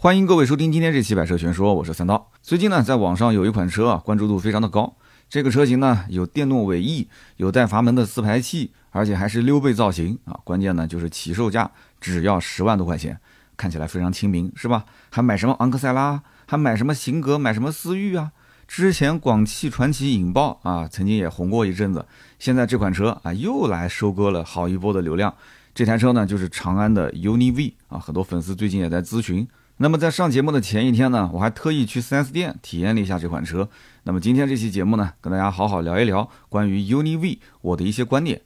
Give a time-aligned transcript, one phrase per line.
[0.00, 2.30] 欢迎各位收听今天这期百车全说，我是三刀。
[2.40, 4.94] 最近呢，在网上有一款车啊，关注度非常的高。
[5.28, 10.38] 这个车型呢，有电动尾翼，有带阀门的四排气，而且还是溜背造型啊。
[10.44, 11.68] 关键呢，就是起售价
[12.00, 13.18] 只要十万多块钱，
[13.56, 14.84] 看起来非常亲民，是吧？
[15.10, 16.22] 还买什么昂克赛拉？
[16.46, 17.36] 还买什么型格？
[17.36, 18.30] 买什么思域啊？
[18.68, 22.06] 之前广汽传祺引爆啊，曾经也红过一阵子。
[22.38, 25.34] 现在这款车啊，又来收割了好一波的流量。
[25.74, 29.44] 这台车呢，就是长安的 UNI V 啊，很多粉丝最近也在咨询。
[29.80, 33.68] 那么在上节目的前一天呢，我还特意去 4S 店体验了一下这款车。
[34.02, 38.42] 那么今天这期节目呢，跟大家好好聊一聊关于 UNI V 我的一些观点。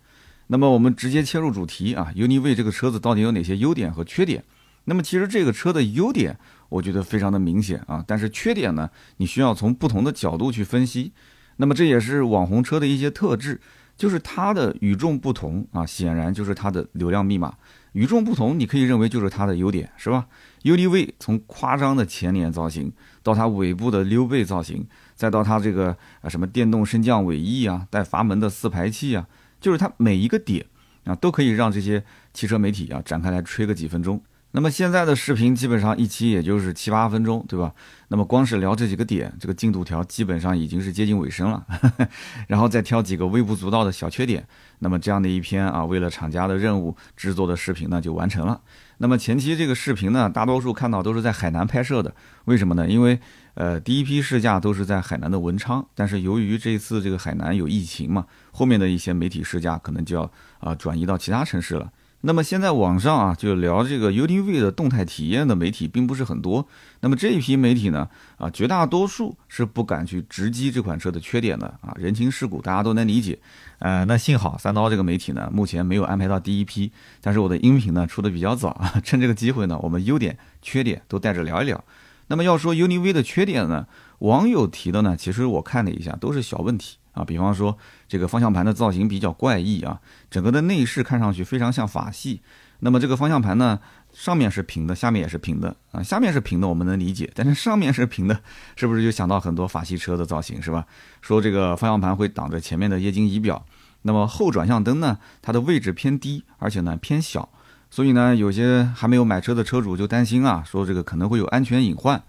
[0.49, 4.45] 那么我们直接切入主题啊，UNI V 这个车子到底有哪些优点和缺点？
[4.85, 11.13] 那么其实这个车的优点，我觉得非常的明显啊，但是缺点呢，你需要从不同的角度去分析。
[11.57, 13.59] 那么这也是网红车的一些特质，
[13.97, 17.55] 就是它的与众不同啊，显然就是它的流量密码。
[17.93, 20.27] 与众不同，你可以认为就是它的优点，是吧
[20.65, 29.27] ？UDV 从夸张的前脸造型，到它尾部的溜背造型，再到它这个啊什么电动升降尾翼啊，带阀门的四排气啊，
[29.61, 30.65] 就是它每一个点
[31.05, 34.23] 啊，都可以让这些汽车媒体啊展开来吹个几分钟。
[34.55, 37.73] 那么现在的视频基本上一期也就是七八分钟，对吧？
[38.09, 41.67] 那么光是聊这几个点，这个进度条基本上已经是接近尾声了，
[42.49, 44.47] 然后再挑几个微不足道的小缺点，
[44.81, 48.61] 那么这样的一篇啊，为了厂家的任务制作的视频呢就完成了。
[48.99, 52.15] 那么前期这个视频呢，大多数看到都是在海南拍摄的，
[52.45, 52.87] 为什么呢？
[52.87, 53.19] 因为
[53.55, 60.31] 呃第一批试驾都是在海南的文昌，但是由于这次这个海南有疫情嘛，后面的一些媒体试驾可能就要
[60.61, 61.91] 啊转移到其他城市了。
[62.25, 66.67] 那么现在网上啊，就聊这个 UDV 的动态体验的媒体并不是很多。
[67.01, 73.39] 那么这一批媒体呢，啊，绝大多数是不敢去直击这款车的缺点的啊，人情世故大家都能理解。
[73.81, 81.85] 呃，那幸好三刀这个媒体呢，目前没有安排到第一批，但是我的音频呢出的比较早啊， 趁这个机会呢，我们优点、缺点都带着聊一聊。
[82.29, 83.87] 那么要说 UDV 的缺点呢，
[84.23, 86.97] 网友提的呢，其实我看了一下，都是小问题。
[87.13, 87.77] 啊，比方说
[88.09, 92.41] 这个方向盘的造型比较怪异啊，整个的内饰看上去非常像法系。
[92.79, 93.79] 那么这个方向盘呢，
[94.15, 96.03] 上面是平的，下面也是平的啊。
[96.03, 98.41] 下面是平的，我们能理解，但是上面是平的，
[98.77, 100.87] 是不是就想到很多法系车的造型是吧？
[101.21, 103.63] 说这个方向盘会挡着前面的液晶仪表。
[104.03, 107.51] 那么后转向灯呢，它的位置偏低，而且呢偏小，
[107.91, 112.23] 所以呢有些还没有买车的车主就担心啊，说这个可能会有安全隐患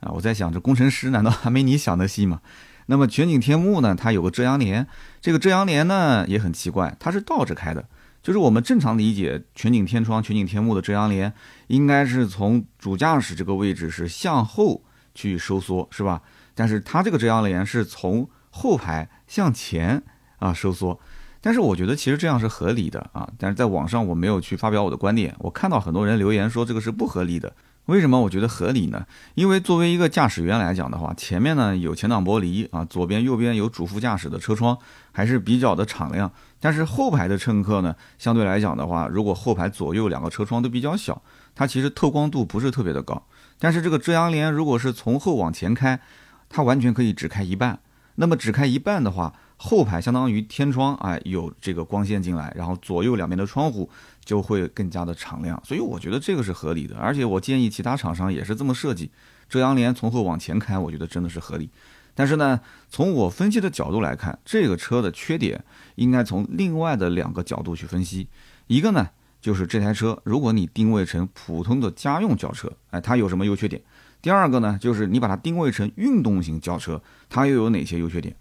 [0.00, 0.12] 啊。
[0.12, 2.40] 我在想，这工程师难道还没你想的细吗？
[2.86, 3.94] 那么全景天幕呢？
[3.94, 4.86] 它有个遮阳帘，
[5.20, 7.88] 这个遮阳帘呢也很奇怪，它是倒着开的。
[8.22, 11.32] 就是我们正常理解全景天窗、全景天幕的遮阳帘，
[11.68, 14.82] 应该是从主驾驶这个位置是向后
[15.14, 16.22] 去收缩，是吧？
[16.54, 20.02] 但是它这个遮阳帘是从后排向前
[20.38, 20.98] 啊收缩。
[21.40, 23.28] 但是我觉得其实这样是合理的啊。
[23.38, 27.52] 但是在网上我没有去发表我的观点，我看到很多人留言说这个是不合理的。
[27.86, 29.06] 为什么我觉得合理呢？
[29.34, 34.76] 因为作为一个驾驶员来讲的话，前面呢有前挡玻璃啊，左边右边有主副驾驶的车窗，
[35.12, 36.30] 还是比较的敞亮。
[36.58, 41.22] 但是后排的乘客呢，相对来讲的话，如果后排左右两个车窗都比较小，
[41.54, 43.22] 它其实透光度不是特别的高。
[43.58, 46.00] 但是这个遮阳帘如果是从后往前开，
[46.48, 47.78] 它完全可以只开一半。
[48.16, 53.88] 那么只开一半的话，后排相当于天窗哎，有这个光线进来，然后左右两边的窗户。
[54.26, 59.08] 就会更加的敞亮，所以我觉得这个是合理的，而且我建议其他厂商也是这么设计，
[59.48, 61.70] 遮阳帘从后往前开，我觉得真的是合理。
[62.12, 62.58] 但是呢，
[62.90, 68.26] 从我分析的角度来看，这个车的缺点应该从另外的两个角度去分析。
[68.66, 73.80] 一个呢，就是这台车如果你定位成普通的家用轿车，哎，它有什么优缺点？
[74.20, 78.34] 第二个呢，就是你把它定位成运动型轿车，它又有哪些优缺点？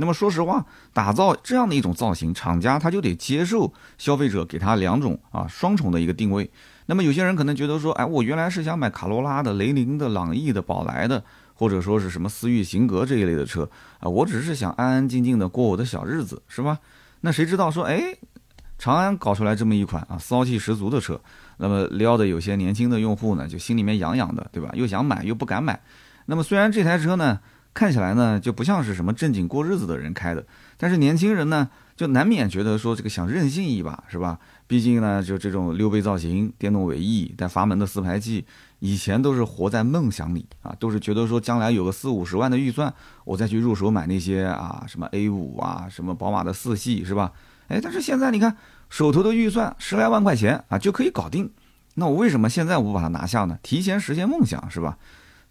[0.00, 6.50] 那么说实话，打造这样的一种造型，厂家他就得接受消费者给他两种啊双重的一个定位。
[6.86, 11.22] 那么有些人可能觉得说，哎，我原来是想买卡罗拉的、雷凌的、朗逸的、宝来的，
[11.54, 16.78] 或者说是什么思域、型格这一类的车啊，我只是想安安静静的过我的小日子，是吧？
[17.20, 18.16] 那谁知道说，哎，
[18.78, 21.20] 长安搞出来这么一款啊骚气十足的车，
[21.58, 24.70] 那么撩的有些年轻的用户呢，就心里面痒痒的，对吧？
[24.72, 25.78] 又想买又不敢买。
[26.26, 27.38] 那么虽然这台车呢，
[27.72, 30.44] 看起来呢，就不像是什么正经过日子的人开的，
[30.76, 34.38] 但是年轻人呢，就难免觉得说这个想任性一把，是吧？
[34.66, 38.44] 毕竟呢，就这种溜背造型、电动尾翼带阀门的四排气，
[38.80, 42.92] 以前都是活在梦想里啊，都是觉得说将来有个四五十万的预算，
[43.24, 47.32] 我再去入手买那些啊什么 A 五啊，什么宝马的四系，是吧？
[47.68, 48.56] 哎，但是现在你看
[48.88, 51.50] 手头的预算十来万块钱啊就可以搞定，
[51.94, 53.58] 那我为什么现在我不把它拿下呢？
[53.62, 54.98] 提前实现梦想，是吧？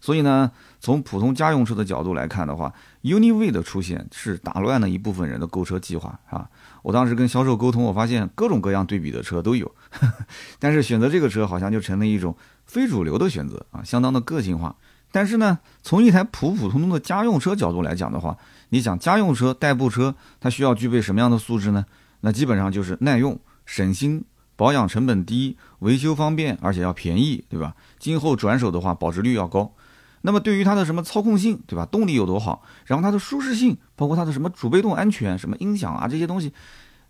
[0.00, 0.50] 所以呢，
[0.80, 6.48] 从普通家用车的角度来看的话，UNI-V 的出现是打乱了一部分人的购车计划啊。
[6.82, 9.70] 我当时跟销售沟通，我发现各种各样对比的车都有，
[10.58, 14.74] 但是选择这个车好像就成了一种非主流的选择啊，相当的个性化。
[15.12, 18.38] 但是呢，从一台普普通通的家用车角度来讲的话，
[18.70, 21.84] 你想家用车、代步车，它需要具备什么样的素质呢？
[22.20, 24.24] 那基本上就是耐用、省心、
[24.56, 27.74] 保养成本低、维修方便，而且要便宜，对吧？
[27.98, 29.72] 今后转手的话，保值率要高。
[30.22, 31.86] 那么对于它的什么操控性，对吧？
[31.86, 32.62] 动力有多好？
[32.84, 36.52] 然后它的舒适性，包括它的什么主被动安全、什么音响啊这些东西，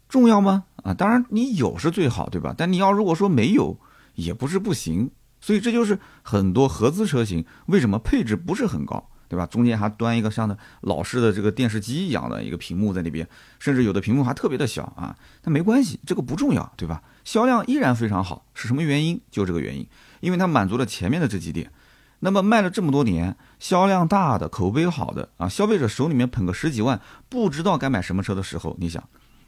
[0.09, 0.65] 重要吗？
[0.83, 2.55] 啊，当然你有是最好，对吧？
[2.57, 3.79] 但你要如果说没有，
[4.15, 5.11] 也不是不行。
[5.41, 9.47] 所以这就是很多合资车型为什么配置不是很高，对吧？
[9.47, 13.27] 中间还端一个像的老式的这个电视机一样的一个屏幕在那边，
[13.59, 15.17] 甚至有的屏幕还特别的小啊。
[15.41, 17.03] 但没关系，这个不重要，对吧？
[17.25, 19.21] 销量依然非常好，是什么原因？
[19.31, 19.87] 就这个原因，
[20.21, 21.73] 因为它满足了前面的这几点。
[22.21, 29.03] 那么卖了这么多年，销量大的、口碑好的啊，消费者手里面捧个十几万，不知道该买什么车的时候，你想？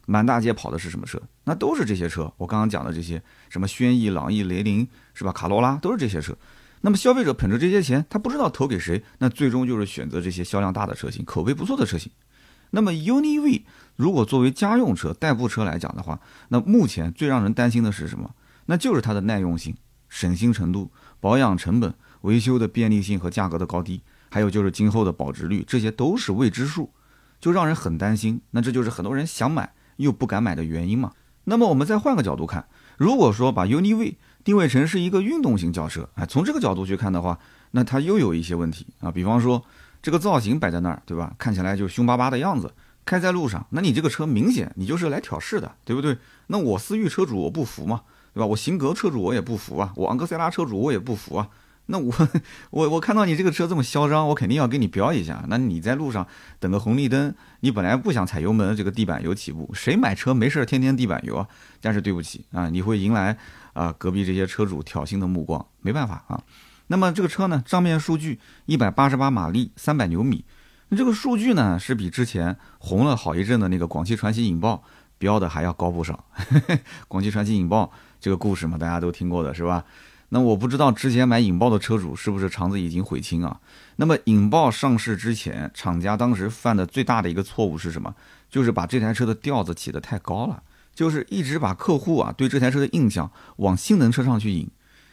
[0.07, 1.21] 满大街跑的是什么车？
[1.45, 2.33] 那都是这些车。
[2.37, 5.31] 我刚刚讲的这些，什么轩逸、朗逸、雷凌，是吧？
[5.31, 6.37] 卡罗拉都是这些车。
[6.81, 12.11] 那么消费者捧着这些钱，他不知道投给谁，那最终就是选择这些销量大的车型、口碑不错的车型。
[12.71, 13.65] 那么 UNI-V
[13.95, 18.35] 如果作为家用车、代步车来讲的话，那目前最让人担心的是什么？
[18.67, 19.77] 那就是它的耐用性、
[20.09, 20.91] 省心程度、
[21.21, 26.91] 保养成本、维修的便利性和价格的高低，还有就是今后的保值率，这些都是未知数，
[27.41, 28.41] 就让人很担心。
[28.51, 29.73] 那这就是很多人想买。
[29.97, 31.13] 又不敢买的原因嘛？
[31.45, 32.67] 那么我们再换个角度看，
[32.97, 37.39] 如果说把 UNI-V 定位成是一个运动型轿车，哎，从这个角度去看的话，
[37.73, 39.13] 那它又有一些问题啊。
[39.13, 39.63] 比方说
[40.01, 41.35] 这个造型摆在那儿，对吧？
[41.39, 42.73] 看起来就凶巴巴的样子，
[43.05, 46.17] 开在路上，那你这个车明显你就是来挑事的，对不对？
[46.47, 48.01] 那我思域车主我不服嘛，
[48.33, 48.47] 对吧？
[48.47, 51.49] 我型格车主我也不服啊，我昂克赛拉车主我也不服啊。
[51.87, 52.15] 那我
[52.71, 55.45] 我我看到你这个车这么嚣张，我肯定要给你飙一下。
[55.49, 56.27] 那你在路上
[56.61, 61.47] 等个红绿灯，你本来不想踩油门，这个地板油起步，谁买车没事天天地板油啊？
[61.81, 63.37] 但是对不起啊，你会迎来
[63.73, 66.43] 啊隔壁这些车主挑衅的目光，没办法啊。
[66.87, 70.45] 那么这个车呢，账面数据一百八十八马力，三百牛米，
[70.89, 74.83] 那这个数据呢是比之前红了好一阵的那个广汽传祺引爆
[75.19, 76.25] 标的还要高不少。
[77.09, 77.91] 广汽传祺引爆
[78.21, 79.85] 这个故事嘛，大家都听过的是吧？
[80.35, 83.61] 那我不知道之前买引爆的车主是不是肠子已经悔青啊？
[83.97, 88.15] 那么引爆上市之前，厂家当时犯的最大的一个错误是什么？
[88.49, 90.63] 就是把这台车的调子起得太高了，
[90.95, 94.67] 就是一直把客户啊对这台车的印象往性能车上去引。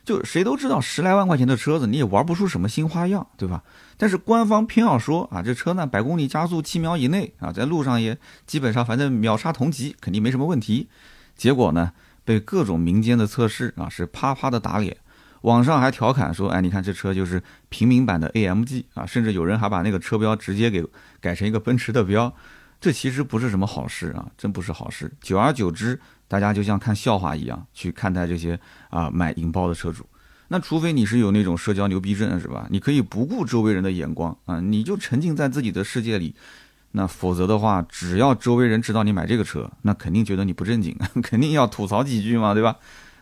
[0.06, 3.62] 就谁都知道十来万块钱的车子你也玩不出什么新花样，对吧？
[3.98, 8.18] 但是官方偏要说啊，这车呢百公里加速七秒以内啊，在路上也
[8.48, 10.88] 基本上反正秒杀同级，肯定没什么问题。
[11.36, 11.92] 结果呢，
[12.24, 14.96] 被各种民间的测试啊是啪啪的打脸。
[15.42, 20.86] 网上还调侃说：“哎，你看这车就是平民版的 AMG 啊，甚至有人还把那个车标直接给
[21.22, 22.34] 改成一个奔驰的标，
[22.82, 25.12] 这其实不是什么好事啊，真不是好事。
[25.22, 28.60] 久而久之，大家就像看笑话一样去看待这些
[28.90, 30.06] 啊买引爆的车主。
[30.50, 32.68] 那除非你是有那种社交牛逼症是吧？
[32.70, 36.36] 你可以不顾周围人的眼光啊，你就沉浸在自己的世界里。
[36.92, 42.76] 那否则的话，只要周围人知道你买这个车，那肯定觉得你不正经， 肯定要吐槽几句嘛，对吧？”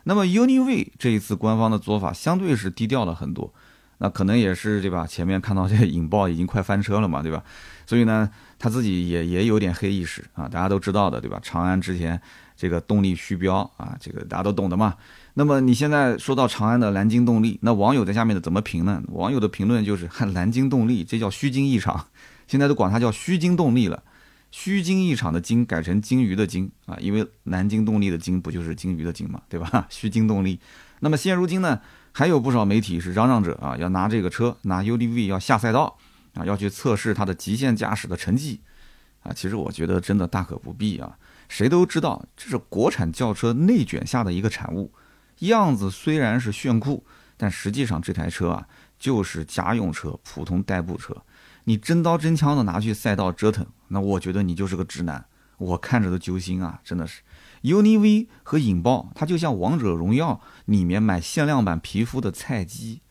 [0.07, 3.53] 那么 UNI-V 这一次官方的做法相对是低调了很多，
[3.97, 5.05] 那可能也是对吧？
[5.05, 7.43] 前面看到这引爆已经快翻车了嘛，对吧？
[7.85, 11.37] 所以呢，他自己也也有点黑意识啊，大家都知道的，对吧？
[11.43, 12.19] 长安之前
[12.55, 14.95] 这个动力虚标啊，这个大家都懂的嘛。
[15.33, 19.03] 那么你现在说到长安的蓝鲸动力，那网友在下面的怎么评呢？
[19.09, 22.07] 网友的评论就是看蓝鲸动力，这叫虚惊一场，
[22.47, 24.01] 现在都管它叫虚惊动力了。
[24.51, 29.85] 虚惊一场的惊改成鲸鱼的鲸啊，因为南京动力的鲸不就是鲸鱼的鲸嘛，对吧？
[29.91, 30.59] 虚惊动力。
[31.01, 35.97] 那么现如今呢，还有不少媒体是嚷嚷着啊，要拿这个车拿 UDV 要下赛道
[36.33, 38.61] 啊，要去测试它的极限驾驶的成绩
[39.21, 39.31] 啊。
[39.33, 41.17] 其实我觉得真的大可不必啊。
[41.49, 44.91] 谁都知道这是国产轿车内卷下的一个产物，
[45.39, 47.05] 样子虽然是炫酷，
[47.37, 51.15] 但实际上这台车啊就是家用车、普通代步车。
[51.67, 55.25] 你真刀真枪的拿去赛道折腾，那我觉得你就是个直男，
[55.57, 56.79] 我看着都揪心啊！
[56.81, 57.23] 真的是
[57.63, 63.01] ，UNI-V 和引爆，它就像王者荣耀里面买限量版皮肤的菜鸡。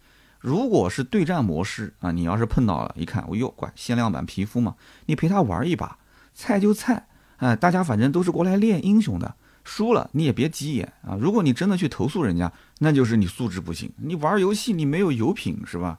[0.40, 5.98] 如果是对战模式啊，你要是碰到了，一看，哎呦，乖，限量版皮肤嘛，你陪他玩一把，
[6.32, 9.34] 菜就菜，哎，大家反正都是过来练英雄的，
[9.64, 11.14] 输了你也别急眼啊。
[11.20, 15.98] 如果你真的去投诉人家，那就是你素质不行，你玩游戏你没有油品是吧？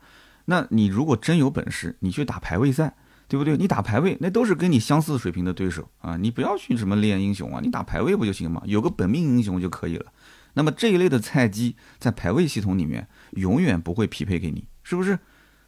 [0.49, 2.95] 那你如果真有本事，你去打排位赛，
[3.27, 3.57] 对不对？
[3.57, 6.15] 你打排位，那都是跟你相似水平的对手啊！
[6.15, 8.61] 你不要去什么练英雄啊，你打排位不就行吗？
[8.65, 10.05] 有个本命英雄就可以了。
[10.53, 15.19] 那么这一类的菜鸡在排位系统里面永远不会匹配给你，是不是？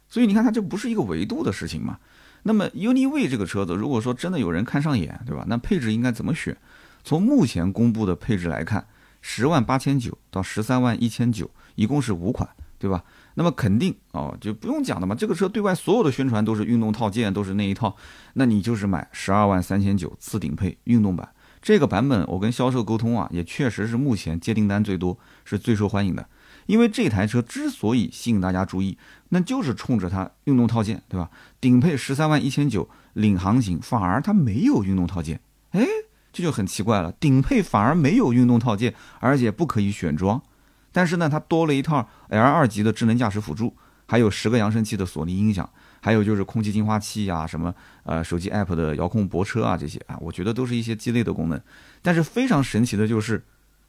[0.08, 1.98] 所以你看，它这不是一个维度的事情嘛。
[2.42, 5.44] 那么 UNI-V 这个车子，如果说真的有人看上眼，对吧？
[5.46, 6.56] 那配置应该怎么选？
[7.04, 8.86] 从目前公布的配置来看，
[9.20, 12.48] 十万八千九到十三万一千九，一共是五款，
[12.80, 13.04] 对吧？
[13.34, 15.14] 那么肯定哦，就不用讲的嘛。
[15.14, 17.94] 这个车对外所有的宣传都是运动套件，都是那一套，
[18.34, 21.28] 那你就是买十二万三千九次顶配运动版
[21.60, 22.26] 这个版本。
[22.26, 26.26] 我跟销售沟通啊，也确实是目前接订单最多，是最受欢迎的。
[26.66, 28.96] 因为这台车之所以吸引大家注意，
[29.28, 31.28] 那就是冲着它运动套件，对吧？
[31.60, 35.40] 顶配十三万一千九，领航型反而它没有运动套件，
[35.72, 35.86] 哎，
[36.32, 37.12] 这就很奇怪了。
[37.12, 40.40] 顶配反而没有运动套件，而且不可以选装。
[40.92, 45.68] 但是呢，它多了一套 L 二级的智能驾驶辅助，还有十个扬声器的索尼音响，
[46.00, 51.60] 还有就是空气净化器呀，什么呃手机 App 的遥控泊车啊，这些啊，我觉得都是一些鸡肋的功能。
[52.02, 53.44] 但是非常神奇的就是，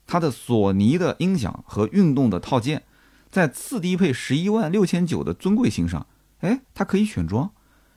[0.05, 2.83] 它的索尼的音响和运动的套件，
[3.31, 6.05] 在次低配十一万六千九的尊贵型上，
[6.41, 7.49] 哎，它可以选装，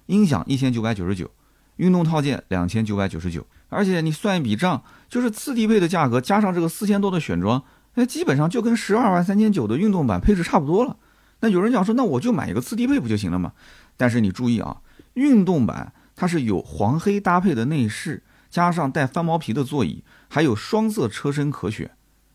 [0.07, 1.31] 音响一千九百九十九，
[1.77, 7.63] 运动套件两千九百九十九，而且你算一笔账，就是次低配的价格加上这个四千多的选装。
[7.95, 10.97] 那基本上就跟十二万三千九的运动版配置差不多了。
[11.41, 13.53] 那有人讲说，那我就买一个次低配不就行了吗？
[13.97, 14.79] 但是你注意啊，
[15.15, 21.91] 运动版它是有黄黑搭配的内饰，加上带翻毛皮的座椅，还有双色车身可选。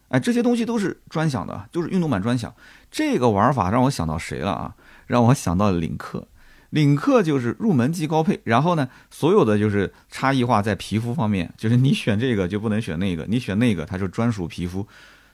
[0.09, 2.53] 哎，这些东西都是专享的，就是运动版专享。
[2.89, 4.75] 这个玩法让我想到谁了啊？
[5.07, 6.27] 让我想到领克。
[6.71, 14.87] 领克就是入门级高配，然后呢，所有的就是差异化在皮肤方面，就是你选这个就不能选那个，你选那个它就专属皮肤。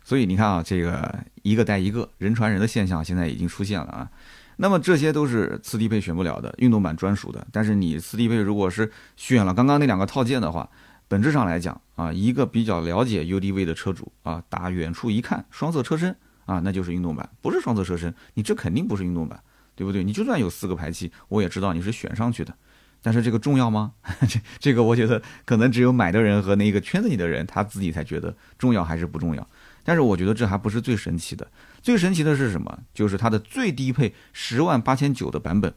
[0.06, 4.10] 所以你看啊，这个一个带一个人传人的现象现在已经出现了啊。
[4.58, 7.46] 那么这些都是次低配选不了的，运动版专属的。
[7.52, 10.70] 但是你次低配如果是选了刚刚那两个套件的话，
[11.08, 19.42] 本质上来讲啊，一个比较了解 UDV 的车主啊，打远处一看双色车身啊，那就是运动版，不是双色车身，你这肯定不是运动版，
[19.76, 20.04] 对不对？
[20.04, 22.56] 你就算有四个排气，我也知道你是选上去的。
[23.02, 23.92] 但是这个重要吗？
[24.28, 29.48] 这 这个我觉得可能只有买的人和那个圈子里的人他自己才觉得重要还是不重要。
[29.86, 31.48] 但是我觉得这还不是最神奇的，
[31.80, 32.80] 最神奇的是什么？
[32.92, 35.74] 就是它的最低配十万八千九的版本，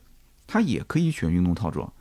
[0.46, 1.92] 它也可以选运动套装，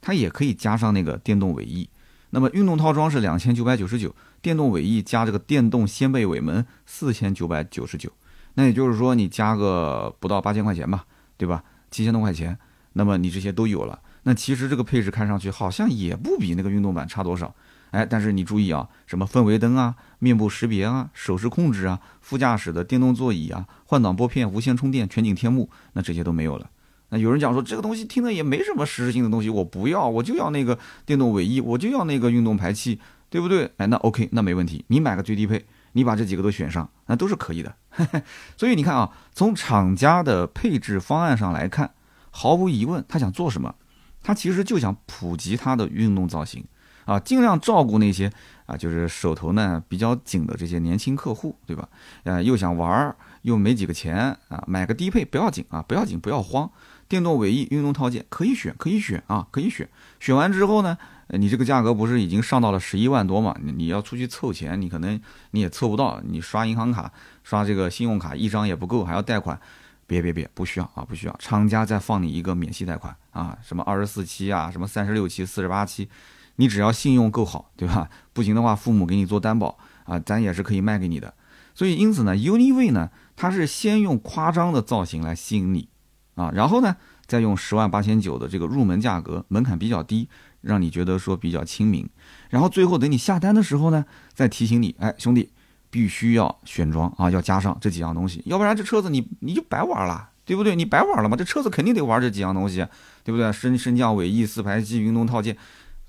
[0.00, 1.88] 它也可以加上那个电动尾翼。
[2.30, 8.10] 那么运动套装是两千九百九十九，电动尾翼加这个电动掀背尾门四千九百九十九。
[8.54, 11.62] 那也就是说你加个不到八千块钱吧，对吧？
[11.90, 12.58] 七千多块钱，
[12.94, 14.00] 那么你这些都有了。
[14.24, 17.54] 那其实这个配置看上去好像也不比那个运动版差多少。
[17.92, 26.70] 哎，但是你注意啊，什么氛围灯啊、面部识别啊、手势控制啊、副驾驶的电动座椅啊、换挡拨片、无线充电、全景天幕，那这些都没有了。
[27.10, 33.70] 那有人讲说这个东西听着也没什么实质性的东西，我不要，我就要那个电动尾翼，我就要那个运动排气，对不对？
[33.76, 37.74] 哎，那 OK，那没问题，你买个最低配，你把这几个都选上，那都是可以的。
[38.56, 41.92] 所以你看啊，从厂家的配置方案上来看，
[42.30, 43.74] 毫无疑问，他想做什么？
[44.22, 46.64] 他其实就想普及他的运动造型。
[47.04, 48.30] 啊，尽量照顾那些
[48.66, 51.88] 啊，就是手头呢比较紧的这些年轻客户，对吧？
[52.24, 56.70] 呃，又想玩儿，又没几个钱啊，买个低配不要紧啊，不要紧，不要慌。
[57.08, 59.86] 电动尾翼、运动套件可以选，可以选啊，可以选。
[60.18, 60.96] 选完之后呢，
[61.28, 63.54] 你这个价格不是已经上到了十一万多嘛？
[63.62, 66.22] 你你要出去凑钱，你可能你也凑不到。
[66.24, 69.60] 你刷银行卡、刷这个信用卡一张也不够，还要贷款。
[70.06, 71.36] 别别别，不需要啊，不需要。
[71.38, 76.08] 厂家再放你一个免息贷款啊，什么二十四期啊，什么三十六期、四十八期。
[76.56, 78.08] 你只要信用够好，对吧？
[78.32, 81.34] 不行的话，父母给你做担保啊，咱也是可以卖给你的。
[81.74, 85.88] 所以，因此呢，UNI-V 呢，它是先用夸张的造型来吸引你
[86.34, 90.28] 啊，然后呢，再用十万八千九的这个入门价格，门槛比较低，
[90.60, 92.06] 让你觉得说比较亲民。
[92.50, 94.04] 然后最后等你下单的时候呢，
[94.34, 95.50] 再提醒你，哎，兄弟，
[95.90, 100.76] 必须要选装啊，要加上这几样东西，要不然这车子你你就白玩了，对不对？
[100.76, 102.86] 你白玩了嘛，这车子肯定得玩这几样东西，
[103.24, 103.50] 对不对？
[103.50, 105.56] 升升降尾翼、四排气、运动套件。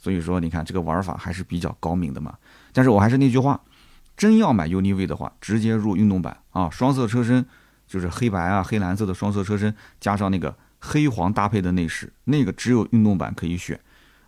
[0.03, 2.35] 所以说，你看这个玩法还是比较高明的嘛。
[2.73, 3.57] 但是我还是那句话，
[4.17, 7.45] 真要买 UNI-V 的话，直接入运动版啊，双色车身
[7.87, 13.79] 就是黑白啊、黑蓝色的双色车身，加上那个黑黄搭配的内饰，那个只有运动版可以选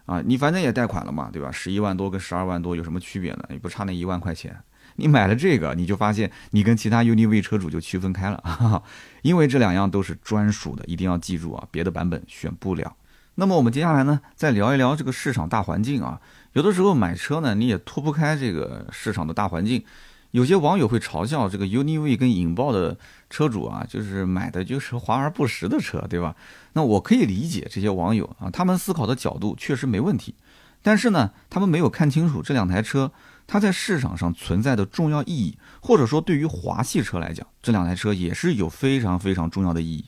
[0.05, 0.21] 啊。
[0.25, 1.51] 你反正也贷款了嘛，对吧？
[1.51, 3.43] 十一万多跟十二万多有什么区别呢？
[3.49, 4.57] 也不差那一万块钱。
[4.95, 8.81] 你买了这个，你就发现你跟其他 UNI-V 车主就区分开了，
[9.23, 12.95] 因为这两样都是专属的，一定要记住啊，别的版本选不了。
[13.35, 16.21] 那么我们接下来呢，再聊一聊这个市场大环境啊。
[16.53, 19.83] 有的时候买车呢，你也脱不开这个市场的大环境。
[20.31, 22.97] 有些网友会嘲笑这个 UNI-V 跟引爆的
[23.29, 26.35] 车主啊，就是买的就是华而不实的车，对吧？
[26.73, 30.35] 那我可以理解这些网友啊，他们思考的角度确实没问题。
[30.81, 33.11] 但是呢，他们没有看清楚这两台车
[33.47, 40.05] 它在市场上存在的重要意义，或者说对于华系车来讲，这两台车也是有非常非常重要的意义。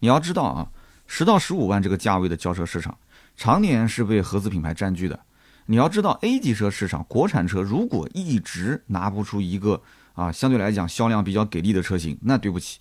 [0.00, 0.68] 你要知道啊。
[1.16, 2.98] 十到十五万这个价位的轿车市场，
[3.36, 5.20] 常年是被合资品牌占据的。
[5.66, 9.80] 你要知道，A 级车市场，国产车如果一直拿不出一个
[10.14, 12.80] 啊，相对来讲销量比较给力的车型，那对不起，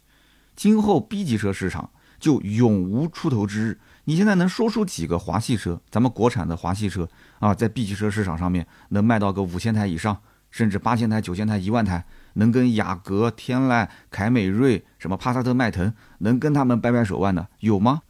[0.55, 3.79] 今后 B 级车市场就永无出头之日。
[4.05, 10.17] 你现在能说出几个华系车，咱们国产的华系车啊，在 B 级车市场上面能卖到个五千台以上，
[10.49, 18.01] 甚至八千台、九千台、一万台，能跟雅阁、天籁、凯美瑞、什么帕萨特、迈腾，能跟他们掰掰手腕的有吗？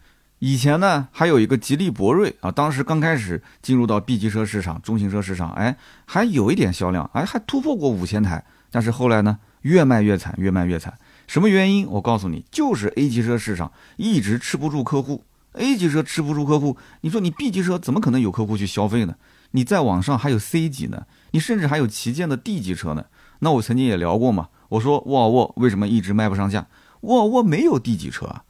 [0.45, 8.43] 以前呢，还有一个吉利博瑞啊，当时刚开始进入到 B 级车市场、中型车市场，哎，还有一点销量，哎，还突破过五千台。
[8.69, 10.93] 但是后来呢，越卖越惨，越卖越惨。
[11.27, 11.87] 什么原因？
[11.87, 15.23] 我告诉你，就是 A 级车市场一直吃不住客户。
[15.53, 19.15] A 级车吃不住客户，你说你 B 级车怎么可能有客户去消费呢？
[19.51, 23.05] 你在网上还有 C 级呢，你甚至还有旗舰的 D 级车呢。
[23.39, 26.67] 那我曾经也聊过嘛，我说沃尔沃为什么一直卖不上价？
[26.99, 28.43] 沃尔沃没有 D 级车啊，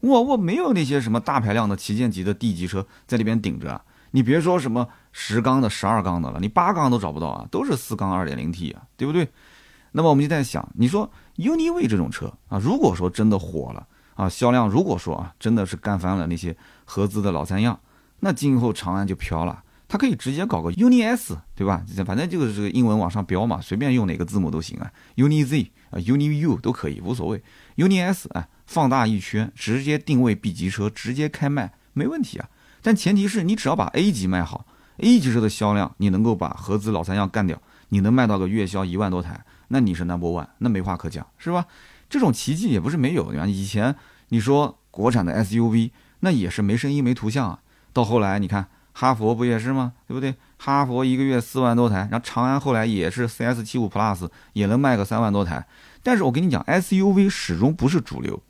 [0.00, 3.82] 沃尔沃没有那些什么大排量的旗舰级的 D 级车在那边顶着啊。
[4.12, 9.28] 你别说什么十缸的、十二缸的了，你八缸都找不到啊，都是四缸二点零 T 啊，对不对？
[9.92, 13.86] 那么我们就在想，你说 UNI-V 这种车啊，如果说真的火了。
[14.14, 17.78] 啊，销量如果说啊，真的是干翻了那些合资的老三样，
[18.18, 19.62] 那今后长安就飘了。
[19.86, 21.84] 它可以直接搞个 Uni S，对吧？
[22.04, 24.90] 反正就是这个英文往上标嘛，随便用哪个字母都行啊。
[25.14, 27.42] Uni Z 啊，Uni U 都可以，无所谓。
[27.76, 32.48] Uni S 啊，放大一圈，直接定位 B 级车，直接开卖，没问题啊。
[32.82, 34.66] 但前提是你只要把 A 级卖好
[34.98, 41.66] ，A 级车的销量你能够把合资老三样干掉，你能卖到个月销一万多台，那你是 Number One，那没话可讲，是吧？
[42.08, 43.46] 这种奇迹也不是没有，对吧？
[43.46, 43.94] 以前
[44.28, 45.90] 你说国产的 SUV，
[46.20, 47.60] 那也是没声音没图像啊。
[47.92, 48.68] 到后来你看
[49.00, 49.92] 哈佛不也是吗？
[50.08, 50.34] 对不对？
[50.56, 55.64] 哈佛一个月四万多台，然后长安后来也是 CS 七五 Plus 也能卖个三万多台。
[56.02, 58.42] 但是我跟你讲，SUV 始终不是主流。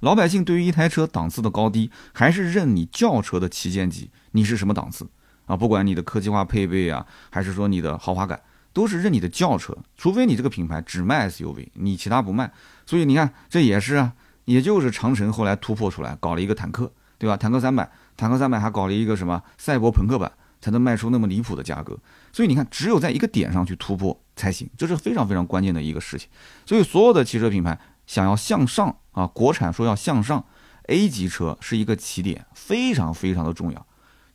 [0.00, 5.08] 老百姓对于一台车档次的高低，还是认你轿车的旗舰级，你是什么档次
[5.46, 5.56] 啊？
[5.56, 8.40] 不管你的科技化配备啊，还是说你的豪华感。
[8.72, 12.50] 都是认你的轿车，除非你这个品牌只卖 SUV，你其他不卖。
[12.86, 14.14] 所以你看，这也是啊，
[14.46, 17.36] 也就是长城后来突破出来，搞了一个坦克，对吧？
[17.36, 17.88] 坦克三百，
[18.22, 21.98] 坦克三百还搞了一个什么赛博朋克版，才能卖出那么离谱的价格。
[22.32, 26.28] 所以你看，只有在一个点上去突破才行，这是非常非常关键的一个事情。
[26.64, 30.44] 所以所有的汽车品牌想要向上啊，国产说要向上
[30.84, 33.86] ，A 级车是一个起点，非常非常的重要。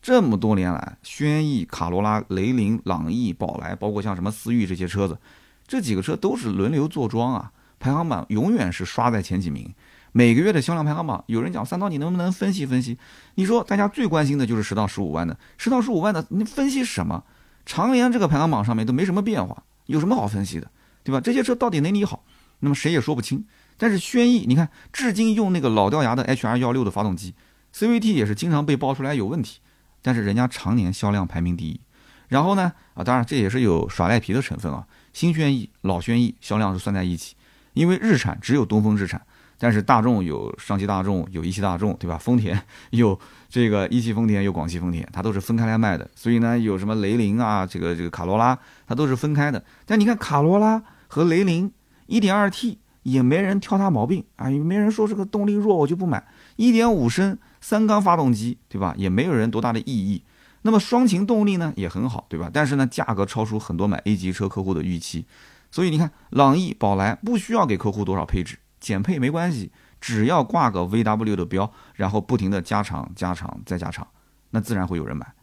[0.01, 5.17] 这么多年来，轩逸、卡罗拉、雷凌、朗逸、宝来，包括像什么思域这些车子，
[5.65, 9.73] 这几个车都是轮流坐庄啊，排行榜永远是刷在前几名。
[10.17, 12.97] 每个月的销量排行榜，有人讲三刀，你能不能分析分析？
[13.35, 17.23] 你说大家最关心的就是十到十五万的，十到十五万的，你分析什么？
[17.67, 20.71] 常年这个排行榜上面都没什么变化，有什么好分析的，
[21.03, 21.21] 对吧？
[21.21, 22.23] 这些车到底哪里好？
[22.61, 23.45] 那么谁也说不清。
[23.77, 27.35] 但是轩逸，你看至今用那个老掉牙的 HR 幺六的发动机
[27.75, 29.59] ，CVT 也是经常被爆出来有问题。
[30.01, 31.79] 但是人家常年销量排名第一，
[32.27, 34.87] 然后呢啊，当然这也是有耍赖皮的成分啊。
[35.13, 37.35] 新轩逸、老轩逸销量是算在一起，
[37.73, 39.21] 因为日产只有东风日产，
[39.57, 42.17] 但是大众有上汽大众，有一汽大众，对吧？
[42.17, 46.09] 丰田有这个一汽丰田，有广汽丰田，它都是分开来卖的。
[46.15, 49.63] 所以呢，有什么雷凌啊，这个这个卡罗拉，它都是分开的。
[49.85, 51.71] 但你看卡罗拉和雷凌
[52.07, 56.25] ，1.2T 也没人挑它毛病啊，也没人说这个动力弱我就不买
[56.57, 57.37] ，1.5升。
[57.59, 58.93] 三缸发动机，对吧？
[58.97, 60.23] 也没有人多大的意义。
[60.61, 62.49] 那么双擎动力呢，也很好，对吧？
[62.53, 65.25] 但是呢，价格超出很多买 A 级车客户的预期。
[65.71, 74.07] 所以你看，朗逸、宝来不需要给客户多少配置，减配没关系，只要挂个 VW 的标，然后不停的加长、加长再加长，
[74.51, 75.33] 那自然会有人买。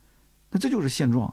[0.50, 1.32] 那这就是现状，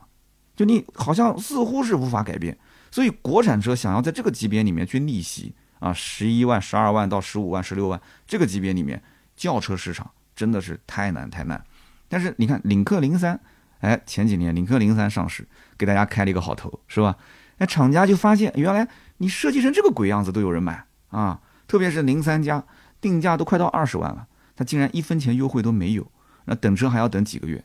[0.55, 2.57] 就你好像似乎是无法改变。
[2.89, 9.01] 所以国产车想要在这个级别里面去逆袭啊，十一万、十二万到十五万、十六万这个级别里面，
[9.35, 10.11] 轿车市场。
[10.33, 11.63] 真的是太难太难，
[12.07, 13.39] 但是你看领克零三，
[13.81, 17.15] 哎，前几年领克零三上市，给大家开了一个好头，是吧？
[17.59, 18.87] 哎，厂家就发现原来
[19.17, 21.39] 你设计成这个鬼样子都有人买啊，
[21.71, 22.61] 特别是零三加
[22.99, 26.05] 定价都快到二十万了，它竟然一分钱优惠都没有，
[26.43, 27.63] 那等车还要等几个月，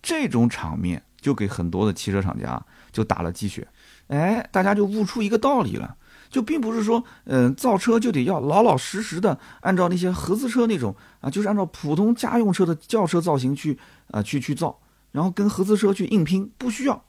[0.00, 3.66] 这种场面就给很多的汽车厂家就打了鸡血，
[4.06, 5.96] 哎，大家就悟出一个道理了。
[6.30, 13.76] 就并不是说，嗯，造车就得要老老实实的按照那些合资车那种啊，就是按照普通家用车的轿车造型去
[14.12, 14.78] 啊去去造，
[15.10, 17.04] 然后跟合资车去硬拼，不需要，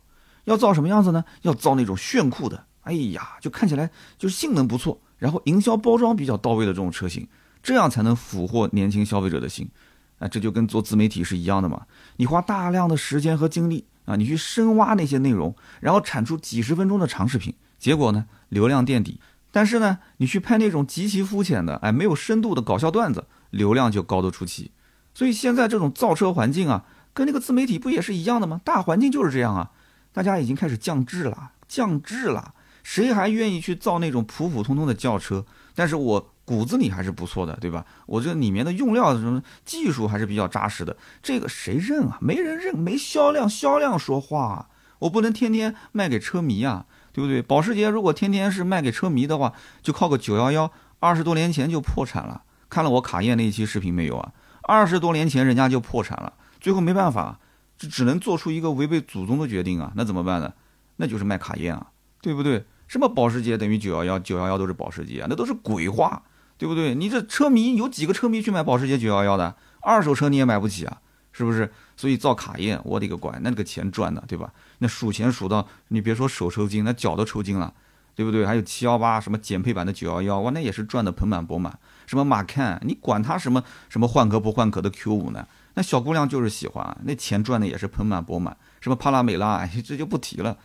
[0.45, 1.23] 要造什么样子呢？
[1.43, 7.27] 要造那种炫酷的，哎呀，就看起来就是性能不错，然后营销包装比较到位的这种车型，
[7.61, 9.69] 这样才能俘获年轻消费者的心，
[10.17, 11.85] 啊，这就跟做自媒体是一样的嘛，
[12.17, 17.53] 你花大量的时间和精力啊，你去深挖那些内容，然后产出几十分钟的长视频。
[17.77, 19.19] 结果呢，流量垫底，
[19.51, 24.71] 但是呢，你去拍那种极其肤浅的，哎，没有深度的搞笑段子，流量就高得出奇。
[25.13, 28.61] 所以现在这种造车环境啊，跟那个自媒体不也是一样的吗？
[28.63, 29.71] 大环境就是这样啊，
[30.11, 32.53] 大家已经开始降智了，降智了。
[32.89, 35.45] 谁还愿意去造那种普普通通的轿车？
[35.75, 37.85] 但是我骨子里还是不错的，对吧？
[38.07, 42.17] 我这里面的用料什么技术还是比较扎实的，这个谁认啊？
[42.19, 44.69] 没人认，没销量，销量说话。
[44.97, 47.43] 我不能天天卖给车迷啊，对不对？
[47.43, 52.41] 保时捷如果天天是卖给车迷的话，就靠个九幺幺，二十多年前就破产了。
[52.71, 54.33] 看了我卡宴那一期视频没有啊？
[54.63, 57.39] 二十多年前人家就破产了，最后没办法，
[57.77, 59.91] 就只能做出一个违背祖宗的决定啊。
[59.95, 60.51] 那怎么办呢？
[60.95, 62.65] 那就是卖卡宴啊，对不对？
[62.89, 66.21] 什么保时捷等于九幺幺，九幺幺都是保时捷啊，那都是鬼话，
[66.57, 66.93] 对不对？
[66.93, 69.55] 你这车迷有几个车迷去买保时捷九幺幺的？
[69.79, 70.99] 二手车你也买不起啊，
[71.31, 71.71] 是不是？
[71.95, 74.51] 所以造卡宴，我的个乖，那个钱赚的，对吧？
[74.79, 77.73] 那数钱数到，你别说手抽筋，那脚都抽筋了，
[78.15, 78.45] 对不对？
[78.45, 81.77] 还有七幺八什么减配版的九幺幺，哇，那也是赚的盆满钵满。
[82.07, 85.47] 什么马看，你管他什么什么换壳不换壳的 Q 五呢？
[85.75, 88.57] 那小姑娘就是喜欢，那钱赚的也是盆满钵满。
[88.81, 90.57] 什么帕拉梅拉，这就不提了。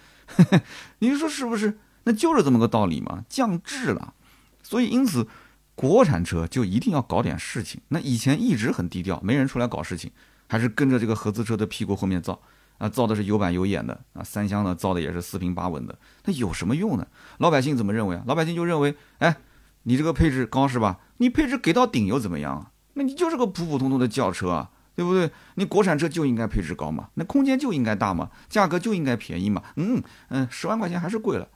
[1.00, 1.78] 你说是不是？
[2.04, 4.14] 那就是这么个道理嘛，降质了，
[4.62, 5.26] 所以因此，
[5.74, 7.80] 国产车就一定要搞点事情。
[7.88, 10.10] 那以前一直很低调，没人出来搞事情，
[10.48, 12.40] 还是跟着这个合资车的屁股后面造
[12.78, 17.06] 啊，造的是有板有眼的啊，三厢的造的也是四平八稳的，那有什么用呢？
[17.38, 18.24] 老百姓怎么认为啊？
[18.26, 19.36] 老百姓就认为，哎，
[19.84, 21.00] 你这个配置高是吧？
[21.16, 22.70] 你配置给到顶又怎么样啊？
[22.94, 24.70] 那你就是个普普通通的轿车啊。
[24.96, 25.28] 对不对？
[25.56, 29.60] 你国产车就应该配置高嘛，那空间就应该大嘛，价格就应该便宜嘛。
[29.74, 31.48] 嗯嗯，十万块钱还是贵了，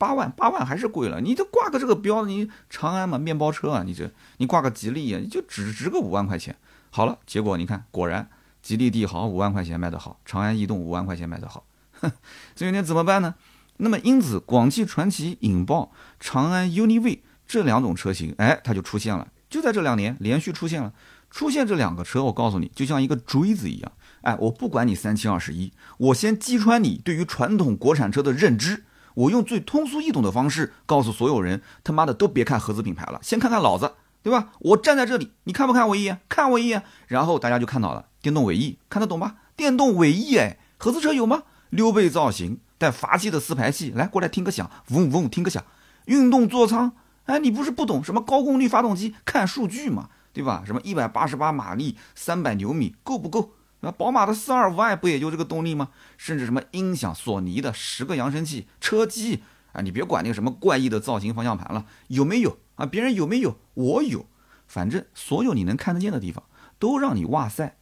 [0.00, 1.20] 八万八万还是贵了。
[1.20, 6.56] 你这挂个这个标，你长安嘛，面包车啊，你这你挂个吉利啊，你就只值个五万块钱。
[6.88, 8.26] 好了，结果你看，果然
[8.62, 11.66] 吉利帝豪五万块钱卖得好，长安逸动五万块钱卖得好。
[12.00, 12.10] 哼，
[12.56, 13.34] 这有点怎么办呢？
[13.76, 20.94] 那么因此，广汽传祺引爆、长安 UNI-V 这两种车型，哎，它就出现了，就在这两年连续出现了。
[21.30, 23.92] 出现这两个车，我告诉你，就像一个锥子一样。
[24.22, 28.84] 哎，我不管你三七二十一，我先击穿你对于传统国产车的认知。
[29.14, 34.52] 我用最通俗易懂的方式告诉所有人：他妈的都别看合资品牌了，先看看老子，对吧？
[34.60, 36.20] 我站在这里，你看不看我一眼？
[36.28, 39.36] 看我一眼，然后大家就看到了电动尾翼，看得懂吧？
[39.56, 41.42] 电动尾翼，哎，合资车有吗？
[41.70, 45.64] 溜背造型，带阀气的四排气，来过来听个响，嗡嗡听个响。
[46.06, 46.92] 运动座舱，
[47.24, 50.08] 哎，你不是不懂什么高功率发动机，看数据嘛。
[50.32, 50.62] 对吧？
[50.64, 53.50] 什么一百八十八马力，三百牛米，够不够？
[53.80, 55.88] 那宝马的四二五 i 不也就这个动力吗？
[56.16, 62.84] 甚至什么音响，索尼的十个扬声器，车机啊，你别管那个什么怪异的造型方向盘了，有没有啊？
[62.84, 63.58] 别人有没有？
[63.74, 64.26] 我有，
[64.66, 66.44] 反正所有你能看得见的地方
[66.78, 67.76] 都让你哇塞，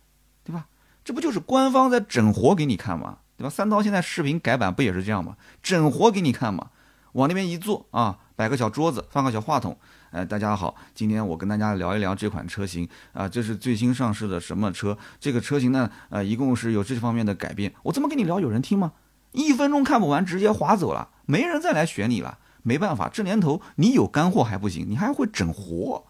[0.45, 0.67] 对吧？
[1.05, 3.19] 这不就是官方在整活给你看吗？
[3.37, 3.51] 对吧？
[3.51, 5.37] 三刀现在视频改版不也是这样吗？
[5.63, 6.71] 整活给你看嘛，
[7.13, 9.79] 往那边一坐啊，摆个小桌子，放个小话筒。
[10.11, 14.97] 哎，大家好，今天我跟大家聊一聊这款车型啊，这是最新上市的什么车？
[15.21, 17.75] 这个车型呢，呃，一共是有这方面的改变。
[17.83, 18.93] 我这么跟你聊，有人听吗？
[19.33, 22.39] 一分钟看不完，直接划走了，没人再来选你了。
[22.63, 26.07] 没办法，这年头你有干货还不行，你还会整活。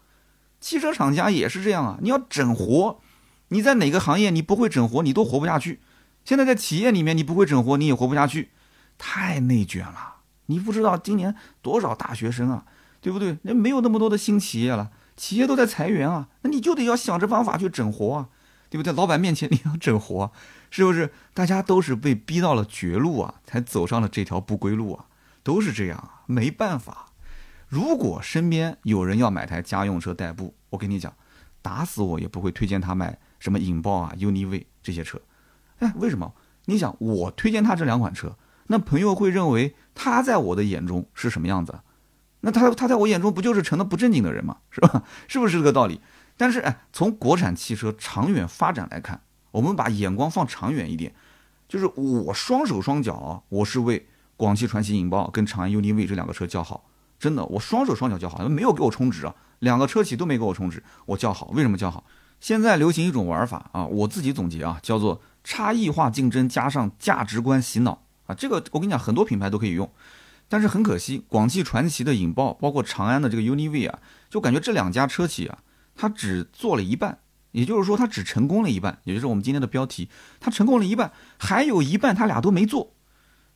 [0.61, 3.01] 汽车厂家也是这样啊，你要整活，
[3.49, 5.81] 你在哪个行业你不会整活，你都活不下去。
[6.23, 8.51] 现在在企业里面你不会整活，你也活不下去，
[8.97, 10.15] 太内卷了。
[10.45, 12.63] 你不知道今年多少大学生啊？
[13.01, 13.37] 对不对？
[13.43, 18.29] 那没有那么多的新企业了，企业都在裁员啊，那你就得要想着方法去整活啊，
[18.69, 18.93] 对不对？
[18.93, 20.31] 老板面前 你要整活，
[20.69, 21.11] 是不是？
[21.33, 25.05] 大家都是被逼到了绝路啊，才走上了这条不归路啊，
[25.43, 27.07] 都是这样啊，没办法。
[27.67, 31.13] 如果身边有人要买台家用车代步，我跟你讲，
[31.61, 35.21] 打死我也不会推荐他买什么引爆啊、UNI-V 这些车。
[35.77, 36.33] 哎，为什么？
[36.65, 38.35] 你想，我推荐他这两款车，
[38.67, 41.79] 那朋友会认为他在我的眼中是什么样子？
[42.41, 44.57] 那他他在我眼中不就是成了不正经的人吗？
[44.71, 45.03] 是吧？
[45.27, 46.01] 是不是这个道理？
[46.37, 49.21] 但是哎，从国产汽车长远发展来看，
[49.51, 51.13] 我们把眼光放长远一点，
[51.67, 56.85] 就是我双手双脚，我是为广汽传祺引爆跟长安 UNI-V 这两个车叫好，
[57.19, 61.47] 真的，我双手双脚叫好，没有给我充值啊，两个车企都没给我充值，我叫好。
[61.47, 62.05] 为什么叫好？
[62.39, 69.91] 现在流行一种玩法啊，我自己总结啊，叫做差异化竞争加上价值观洗脑啊，这个我跟你讲，很多品牌都可以用。
[70.49, 75.59] 但是很可惜，广汽传祺的引爆，包括长安的这个 UNI-V 啊，就感觉这两家车企啊，
[75.95, 77.19] 它只做了一半，
[77.51, 80.09] 也就是说它只成功了一半，也就是我们今天的标题，
[80.39, 82.95] 它成功了一半，还有一半它俩都没做。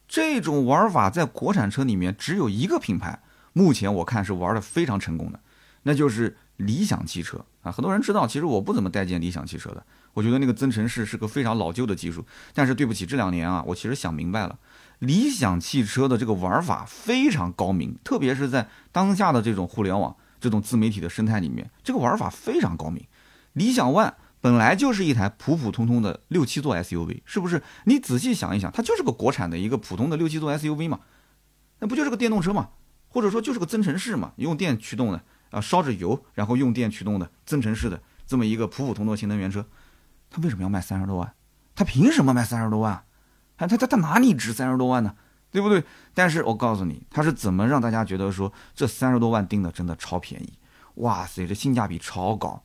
[0.08, 5.39] 这种玩法在国产车里面只有一个品牌，目前我看是玩的非常成功的，
[5.82, 7.71] 那就是理想汽车啊。
[7.71, 12.23] 很多人知道，其实我不怎么待见理想汽车的，我觉得那个增程式是个非常老旧的技术。
[12.53, 14.60] 但是对不起，这两年啊，我其实想明白了。
[15.04, 23.06] 理想汽车的这个玩法非常高明，特别是在当下的这种互联网、这种自媒体的生态里面，这个玩法非常高明。
[23.52, 27.62] 理想 ONE 本来就是一台普普通通的六七座 SUV，是不是？
[27.84, 31.02] 你仔细想一想，它就是个国产的一个普通的六七座 SUV 嘛。
[31.80, 32.70] 那不就是个电动车嘛？
[33.10, 34.32] 或者说就是个增程式嘛？
[34.38, 39.66] 用电驱动的啊，烧着油然后用电驱动的增程式的这么一个普普通通的新能源车，
[40.30, 41.34] 它为什么要卖三十多万？
[41.76, 43.04] 它凭什么卖三十多万？
[43.58, 45.16] 他他他他哪里值三十多万呢？
[45.52, 45.84] 对不对？
[46.16, 50.54] 但是我告诉你，他是怎么让大家觉得说这三十多万定的真的超便宜？
[50.96, 52.63] 哇塞，这性价比超高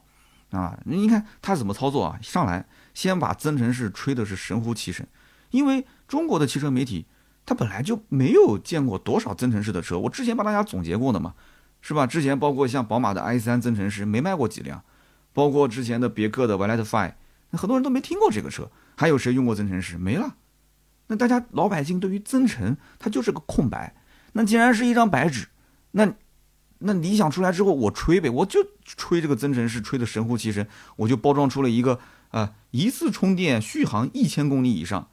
[0.50, 0.78] 啊！
[0.84, 2.18] 你看他怎么操作啊？
[2.22, 5.06] 上来先把增程式吹的是神乎其神，
[5.50, 7.06] 因为中国的汽车媒体
[7.44, 9.98] 他本来就没有见过多少增程式的车。
[9.98, 11.34] 我之前帮大家总结过的嘛，
[11.82, 12.06] 是吧？
[12.06, 14.82] 之前包括像宝马的 i3 增程式没卖过几辆，
[15.34, 17.12] 包括之前的别克的 Velite Five，
[17.52, 18.70] 很多人都没听过这个车。
[18.96, 19.98] 还有谁用过增程式？
[19.98, 20.34] 没了。
[21.08, 23.94] 那大家老百姓对于增程，它就是个空白。
[24.32, 25.48] 那既然是一张白纸，
[25.90, 26.14] 那
[26.78, 31.98] 那理想出来之后，我吹呗，我就吹这个增程是，吹的神乎其神，我就包装出了一个
[32.30, 35.08] 啊，一次充电续航一千公里以上，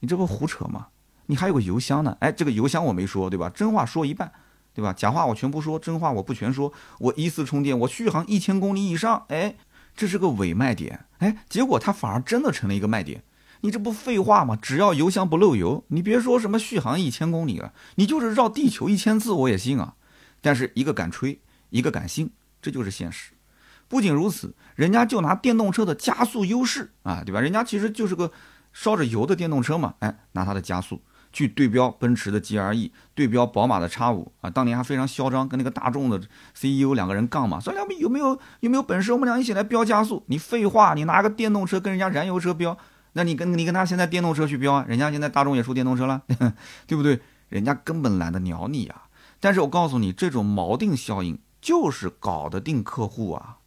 [0.00, 0.88] 你这不胡扯吗？
[1.26, 3.50] 你还有个油箱呢，哎，这个油箱我没说，对吧？
[3.50, 4.30] 真话说一半，
[4.72, 4.92] 对吧？
[4.92, 6.72] 假话我全不说，真话我不全说。
[6.98, 9.56] 我一次充电，我续航一千公里以上，哎，
[9.96, 13.22] 这是个伪卖点，哎，结果它反而真的成了一个卖点。
[13.60, 14.56] 你这不废话吗？
[14.60, 19.94] 只要油箱不漏油，你别说什么续航一千公里了，你就是绕地球一千次我也信啊。
[20.40, 21.40] 但是一个敢吹，
[21.70, 22.30] 一个敢信，
[22.62, 23.32] 这就是现实。
[23.88, 27.40] 不仅如此，人家就拿电动车的加速优势啊，对吧？
[27.40, 28.30] 人家其实就是个
[28.72, 31.00] 烧着油的电动车嘛，哎，拿它的加速
[31.32, 36.20] 去对标奔驰的 GRE，对标宝马的 X 五啊，当年还非常嚣张，跟那个大众的
[36.54, 40.22] CEO 两个人杠嘛，说两有没有有没有本事，我们俩一起来飙加速？
[40.26, 42.76] 你废话，你拿个电动车跟人家燃油车飙？
[43.18, 44.84] 那你跟你跟他现在电动车去标啊？
[44.86, 46.22] 人家现在大众也出电动车了，
[46.86, 47.18] 对不对？
[47.48, 49.08] 人家根本懒得鸟你啊！
[49.40, 53.58] 但是我告诉你，这种锚定效应就是搞得定客户啊！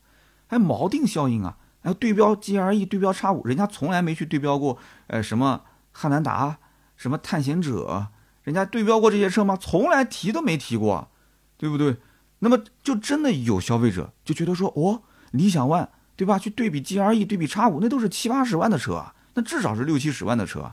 [0.48, 1.58] 还锚定效应啊！
[1.82, 6.60] 还对标 GRE，对标叉五，人家从来没去对标过，呃，什么汉兰达，
[6.96, 8.08] 什么探险者，
[8.44, 9.58] 人家对标过这些车吗？
[9.60, 11.10] 从来提都没提过，
[11.58, 11.98] 对不对？
[12.40, 16.40] 那么就真的有消费者就觉得说，哦，理想 ONE，对吧？
[16.40, 19.14] 去对比 GRE，对比叉五，那都是七八十万的车啊！
[19.34, 20.72] 那至少是六七十万的车，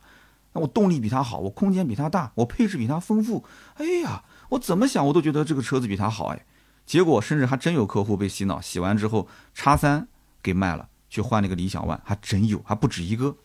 [0.52, 3.44] 那我动力比它好，我空间比它大，我配置比它丰富。
[3.74, 6.44] 哎呀，我怎么想我都觉得这个车子比它好哎。
[6.84, 10.08] 结果甚至还真有客户被洗脑，洗完之后叉三
[10.42, 13.36] 给卖了，去换那个理想 ONE，还真有，还不止一个。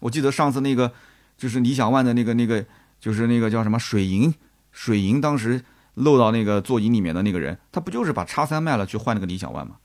[0.00, 0.92] 我记得上次那个
[1.36, 2.66] 就是理想 ONE 的那个那个
[2.98, 4.34] 就是那个叫什么水银，
[4.72, 9.76] 水银当时漏到那个座椅里面的那个人，他不就是把叉三卖了去换那个理想 ONE 吗？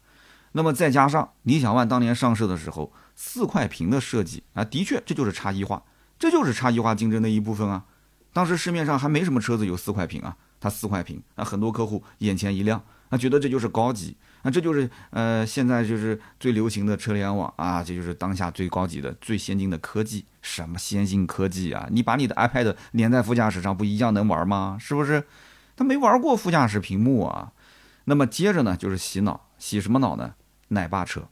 [0.54, 2.92] 那么再加上理想 ONE 当年上市的时候。
[3.16, 5.84] 四块屏的设计啊，的确，这就是差异化，
[6.18, 7.86] 这就是差异化竞争的一部分啊。
[8.32, 20.26] 当时市面上还没什么车子有四块屏啊，它四块屏啊，很多客户眼前一亮，啊，觉得这就是高级啊，这就是呃，现在就是最流行的车联网啊，这就是当下最高级的、最先进的科技。
[20.42, 21.88] 什么先进科技啊？
[21.92, 24.78] 你把你的 iPad 连在副驾驶上，不一样能玩吗？
[24.80, 25.24] 是不是？
[25.78, 27.54] 他没玩过副驾驶屏幕啊。
[28.06, 30.34] 那么接着呢，就是洗脑，洗什么脑呢？
[30.70, 31.30] 奶爸车。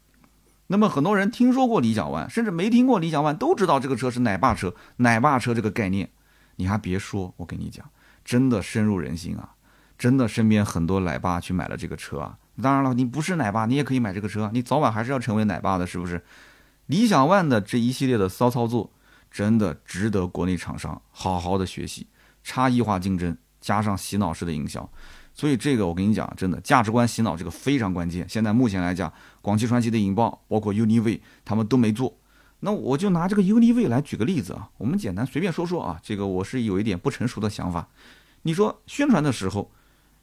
[0.72, 4.74] 那么很多人听说过理想 ONE，甚至没听过理想 ONE，都知道这个车是奶爸车。
[4.96, 6.10] 奶爸车这个概念，
[6.56, 7.86] 你还别说，我跟你讲，
[8.24, 9.56] 真的深入人心啊！
[9.98, 12.38] 真的，身边很多奶爸去买了这个车啊。
[12.62, 16.24] 当然了，你不是奶爸，你也可以买这个车，你早晚还是要成为奶爸的，是不是？
[16.86, 18.94] 理想 ONE 的这一系列的骚操作，
[19.30, 22.08] 真的值得国内厂商好好的学习，
[22.44, 24.90] 差异化竞争加上洗脑式的营销。
[25.34, 28.28] 所以这个我跟你讲，真的价值观洗脑这个非常关键。
[28.30, 32.18] 现在目前来讲，广汽传祺的引爆，包括 UNI-V，他们都没做。
[32.60, 36.00] 那我就拿这个 UNI-V 来举个例子啊，我们简单随便说说啊。
[36.04, 37.88] 这个我是有一点不成熟的想法。
[38.44, 39.72] 你说宣传的时候，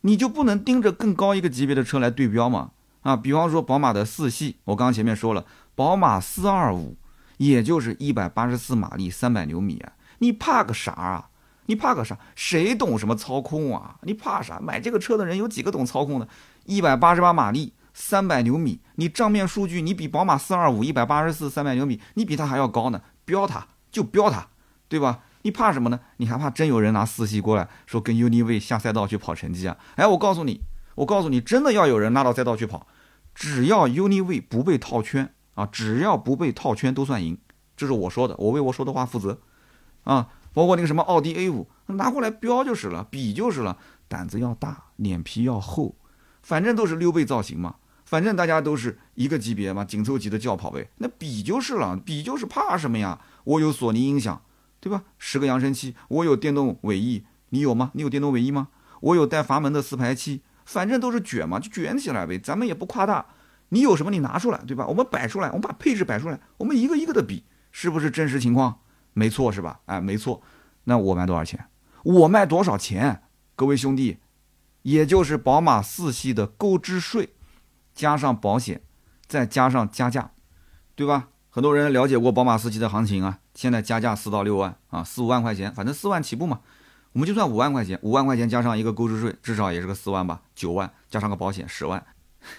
[0.03, 2.71] 你就不能盯着更高一个级别的车来对标吗？
[3.03, 5.44] 啊，比方说宝马的四系，我刚刚前面说了，
[5.75, 6.97] 宝马四二五，
[7.38, 11.27] 也就是一百八十四马力，三百牛米啊，你怕个啥啊？
[11.68, 12.18] 你怕个啥？
[12.35, 13.96] 谁懂什么操控啊？
[14.02, 14.59] 你怕啥？
[14.59, 16.26] 买这个车的人有几个懂操控的？
[16.64, 24.46] 一百八十八马力，三百牛米，你账面数据你比宝马四二五一百八十四三百牛米，你比它还要高呢，标它就标它，
[24.88, 25.20] 对吧？
[25.42, 26.00] 你怕什么呢？
[26.16, 29.76] 你还怕真有人拿四系过来说跟 UNI-V 下赛道去跑成绩啊？
[29.96, 30.62] 哎，我告诉你，
[30.94, 32.87] 我告诉你，真的要有人拉到赛道去跑，
[33.35, 37.37] 只要 UNI-V 不被套圈啊，只要不被套圈都算赢，
[37.76, 39.40] 这是我说的，我为我说的话负责，
[40.04, 40.28] 啊。
[40.59, 45.94] 包括那个什么奥迪 A 五，拿过来标就是了，比就是了，胆子要大，脸皮要厚，
[46.42, 53.21] 反正都是溜背造型嘛，反正大家都是一个级别嘛，紧凑级的轿跑呗，那比就是了，比就是怕什么呀？
[53.44, 54.42] 我有索尼音响，
[54.81, 55.05] 对吧？
[55.16, 57.92] 十个扬声器，我有电动尾翼，你有吗？
[57.94, 58.66] 你有电动尾翼吗？
[59.03, 63.25] 我有带阀门的四排气，反正都是卷嘛，就卷起来呗，咱们也不夸大，
[63.68, 64.88] 你有什么你拿出来，对吧？
[64.88, 68.81] 我们摆出来，我们把配置摆出来，我们一个一个的比，是不是真实情况？
[69.18, 69.81] 没错是吧？
[69.87, 70.40] 哎，没错，
[70.85, 71.68] 那我卖多少钱？
[72.04, 73.22] 我卖多少钱？
[73.57, 74.18] 各位兄弟，
[74.83, 77.35] 也就是宝马四系的购置税，
[77.92, 78.81] 加上保险，
[79.26, 80.31] 再加上加价，
[80.94, 81.31] 对吧？
[81.50, 86.61] 很多人了解过宝马四系的行情啊，现在加价四到六万啊，四五万块钱，反正四万起步嘛。
[87.12, 92.07] 我们就算五万块钱，五万块钱加上一个购置税，至少也是个四万吧，九万加上个保险十万，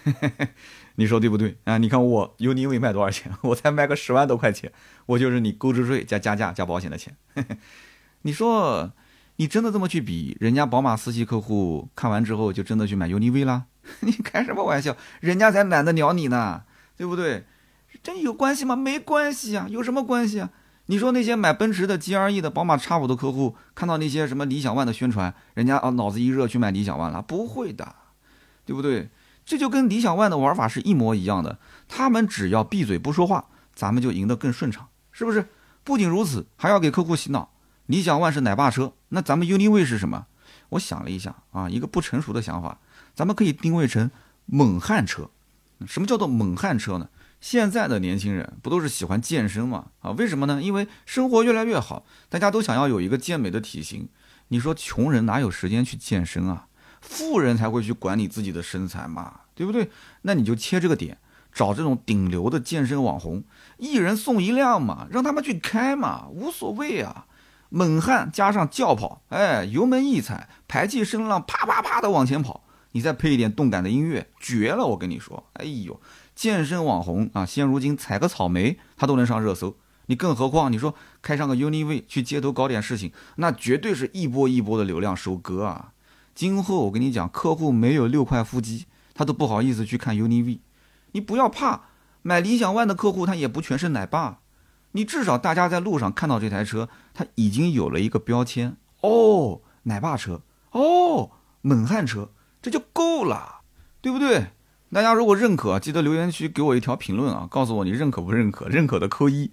[0.95, 1.77] 你说对不对啊？
[1.77, 3.31] 你看我 UNI-V 卖多少钱？
[3.43, 4.71] 我才卖个十万多块钱，
[5.05, 7.15] 我就是你购置税加加价加保险的钱。
[8.23, 8.91] 你说
[9.37, 13.65] 你真的这么去比，人家宝马四系客户看完之后就真的去买 UNI-V 了？
[14.01, 14.95] 你开什么玩笑？
[15.21, 16.63] 人家才懒得鸟你呢，
[16.97, 17.45] 对不对？
[18.03, 18.75] 这有关系吗？
[18.75, 20.49] 没关系啊，有什么关系啊？
[20.87, 27.21] 你说那些买奔驰的、G-R-E 的、宝马 X5 的客户，看到那些什么理想 ONE 的宣传，人家啊脑子一热去买理想 ONE 了？
[27.21, 27.95] 不会的，
[28.65, 29.09] 对不对？
[29.49, 31.57] 这就跟理想 ONE 的玩法是一模一样的。
[31.87, 35.49] 他们只要闭嘴不说话，咱们就赢得更顺畅，是不是？
[35.83, 37.49] 不仅如此，还要给客户洗脑。
[37.87, 40.27] 理想 ONE 是奶爸车，那咱们 UNI-V 是什么？
[40.69, 42.77] 我想了一下啊，一个不成熟的想法，
[43.15, 44.11] 咱们可以定位成
[44.45, 45.31] 猛汉车。
[45.87, 47.09] 什么叫做猛汉车呢？
[47.41, 49.87] 现在的年轻人不都是喜欢健身吗？
[50.01, 50.61] 啊，为什么呢？
[50.61, 54.09] 因为生活越来越好，大家都想要有一个健美的体型。
[54.49, 56.67] 你说穷人哪有时间去健身啊？
[57.01, 59.89] 富人才会去管理自己的身材嘛，对不对？
[60.21, 61.17] 那你就切这个点，
[61.53, 63.43] 找这种顶流的健身网红，
[63.77, 67.25] 一人送一辆嘛，让他们去开嘛，无所谓啊。
[67.69, 74.87] 猛汉加上轿跑，哎，油门一踩，排气声浪啪啪啪的往前跑，你再配一点动感的音乐，绝了！
[74.87, 75.99] 我跟你说，哎呦。
[76.35, 85.91] 健身网红啊，现如今采个草莓他都能上热搜，你更何况你说开上个 UNI-V 去街头搞点事情，那绝对是一波一波的流量收割啊！
[86.39, 90.61] 今后我跟你讲，客户没有六块腹肌，他都不好意思去看 UNI-V。
[91.11, 91.81] 你不要怕，
[92.21, 94.39] 买理想 ONE 的客户他也不全是奶爸，
[94.93, 100.39] 你至少大家在路上看到这台车，他已经有了一个标签哦，奶爸车
[100.71, 102.29] 哦，猛汉车，
[102.61, 103.59] 这就够了，
[103.99, 104.51] 对不对？
[104.93, 109.51] 大家如果认可，记得留言区给我一条评论啊，告诉我你认可不认可，认可的扣一。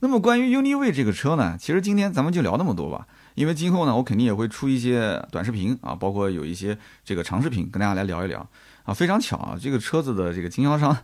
[0.00, 8.44] 那么关于 UNI-V 这个车呢，其实今天咱们就聊那么多吧，因为今后呢，我肯定也会出一些短视频啊，包括有一些这个长视频跟大家来聊一聊
[8.82, 8.92] 啊。
[8.92, 10.96] 非常巧啊，这个车子的这个经销商，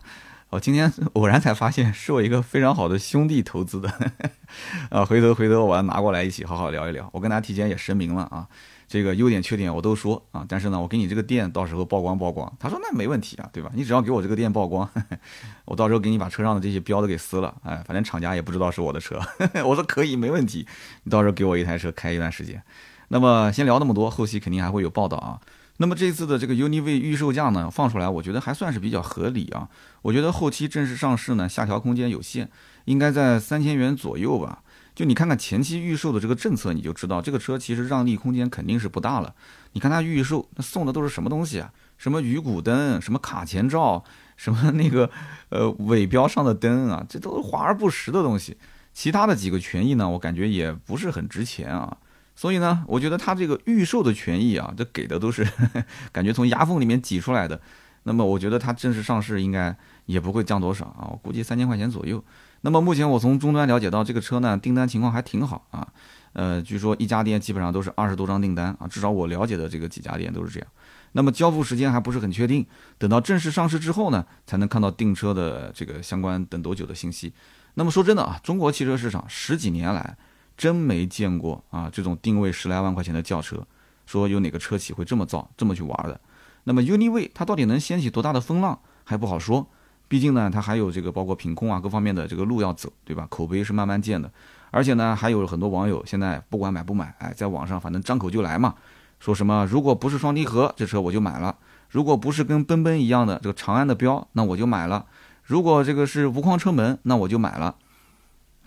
[0.49, 3.89] 我今天 偶然才发现是我一个非常好的兄弟投资的，
[4.89, 8.47] 啊，回头回头我要拿过来一起好好聊一聊，我跟大家提前也声明了啊。
[8.93, 12.55] 这个优点缺点我都说啊，但是呢，我给你这个店到时候曝光曝光。
[12.59, 13.71] 他说那没问题啊，对吧？
[13.73, 14.87] 你只要给我这个店曝光，
[15.65, 19.19] 我到时候给你把车上的这些标都给撕了，哎，反正厂家也不知道是我的车。
[19.65, 20.67] 我说可以，没问题，
[21.05, 22.61] 你到时候给我一台车开一段时间。
[23.07, 25.41] 那么先聊那么多，后期肯定还会有报道啊。
[25.77, 29.67] 那么这次的这个 UNI-V 预售价呢放出来，我觉得还算是比较合理啊。
[30.03, 32.47] 我觉得后期正式上市呢，下调空间有限，
[32.85, 34.61] 应该在三千元左右吧。
[34.95, 39.33] 就你看看前期预售的这个政策，你就知道这个车其实让利空间肯定是不大了。
[39.71, 41.71] 你看它预售，那送的都是什么东西啊？
[41.97, 44.03] 什么鱼骨灯，什么卡钳罩，
[44.35, 45.09] 什么那个
[45.49, 48.57] 呃尾标上的灯啊，这都是华而不实的东西。
[48.93, 51.97] 其他的几个权益呢，我感觉也不是很值钱啊。
[52.35, 55.47] 所以呢，我觉得它这个预售的权益啊，这给的都是
[56.11, 57.59] 感觉从牙缝里面挤出来的。
[58.03, 59.75] 那么我觉得它正式上市应该
[60.05, 62.23] 也不会降多少啊，我估计三千块钱左右。
[62.65, 65.85] 那么目前我从终端了解到，这个车呢订单情况还挺好啊，
[66.31, 70.69] 呃，据说一家店基本上都是二十多张订单啊，至少我了解的这个几家店都是这样。
[71.11, 72.65] 那么交付时间还不是很确定，
[72.97, 77.33] 等到正式上市之后呢，才能看到订车的这个相关等多久的信息。
[77.73, 80.15] 那么说真的啊，中国汽车市场十几年来
[80.55, 83.67] 真没见过啊这种定位十来万块钱的轿车，
[84.05, 86.17] 说有哪个车企会这么造这么去玩的。
[86.63, 89.67] 那么 UNI-V 它到底能掀起多大的风浪还不好说。
[90.13, 93.25] 毕竟呢，它还有这个包括品控啊各方面的这个路要走，对吧？
[93.31, 94.31] 口碑是慢慢建的，
[94.69, 98.75] 而且呢，还有很多网友现在不管买不买，哎，在网上反正张口就来嘛，
[99.19, 101.57] 说什么如果不是双离合这车我就买了，
[101.89, 105.03] 如果不是跟奔奔一样的这个长安的标，那我就买了，
[105.41, 107.75] 如果这个是无框车门，那我就买了。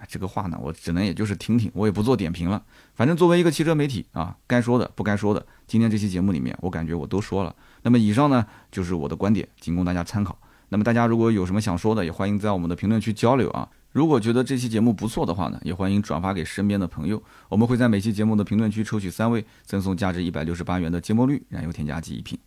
[0.09, 2.61] 这个话呢，我只能也就是听听，我也不做点评了。
[2.97, 7.55] 反正作为一个汽车媒体啊，该说的不该说的，今天这期节目里面，我感觉我都说了。
[7.83, 10.37] 那么以上呢，就是我的观点，仅供大家参考。
[10.69, 13.69] 那么大家如果有什么想说的，也欢迎在我们的评论区交流啊。
[13.93, 17.23] 如果觉得这期节目不错的话呢，也欢迎转发给身边的朋友。
[17.49, 22.39] 我们会在每期节目的评论区抽取三位，赠送价值一百六十八元的芥末绿燃油添加剂一瓶。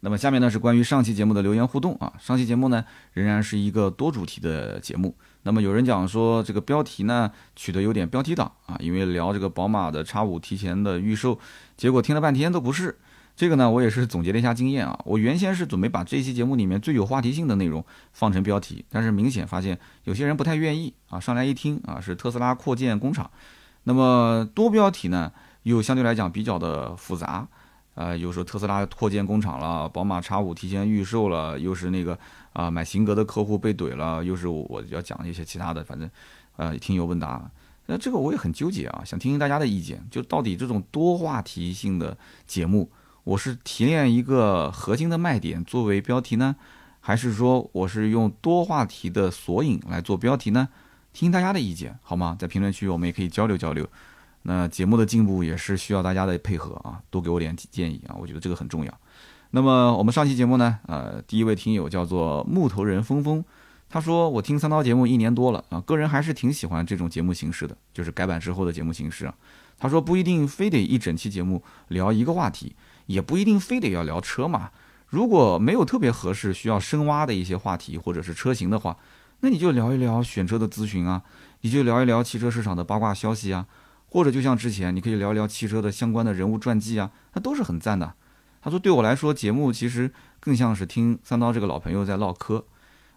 [0.00, 2.12] 那么下面呢是关于上期节目的留言互动啊。
[2.18, 5.14] 上期节目呢仍然是一个多主题的节目。
[5.44, 11.38] 那么有人讲说这个标题呢取得有点标题党啊，因为聊这个宝马的 X 五提前的预售，
[11.76, 12.98] 结果听了半天都不是。
[13.40, 15.00] 这个呢，我也是总结了一下经验啊。
[15.06, 17.82] 我原先是准备把这期节目里面最有话题性的内容
[18.12, 21.18] 放成标题，但是明显发现有些人不太愿意啊。
[21.18, 23.30] 上来一听啊，是特斯拉扩建工厂，
[23.84, 25.32] 那么多标题呢
[25.62, 27.48] 又相对来讲比较的复杂，
[27.94, 32.18] 呃，又说特斯拉扩建工厂了，宝马 X 五提前预售了，又是那个
[32.52, 36.10] 啊买型格的客户被怼了，又是我要讲一些其他的，反正
[36.56, 37.50] 呃听友问答，
[37.86, 42.14] 那这个我也很纠结啊，想听听大家的意见，就到底这种多话题性的
[42.46, 42.90] 节目，
[43.30, 46.56] 我是提炼一个核心的卖点作为标题呢，
[46.98, 50.68] 还是说我是用多话题的索引来做标题呢？
[51.12, 52.36] 听大家的意见好吗？
[52.36, 53.88] 在评论区我们也可以交流交流。
[54.42, 58.92] 那节目的进步也是需要大家的配合啊，多给我点建议啊，我觉得这个很重要。
[59.52, 63.44] 那么我们上期节目呢，呃，第一位听友叫做木头人峰峰，
[63.88, 69.34] 他说我听三刀节目一年多了啊，个人还是挺喜欢这种节目形式的，就是改版之后的节目形式啊。
[69.78, 72.74] 他说不一定非得一整期节目聊一个话题，
[73.10, 74.70] 也不一定非得要聊车嘛。
[75.08, 78.96] 如果没有特别合适需要深挖的一些话题或者是车型的话，
[79.40, 81.22] 那你就聊一聊选车的咨询啊，
[81.62, 83.66] 你就聊一聊汽车市场的八卦消息啊。
[84.12, 88.14] 或者就像之前，你可以聊一聊汽车的相关的人物传记啊，那都是很赞的。
[88.60, 92.64] 他说，对我来说，节目其实更像是听三刀这个老朋友在唠嗑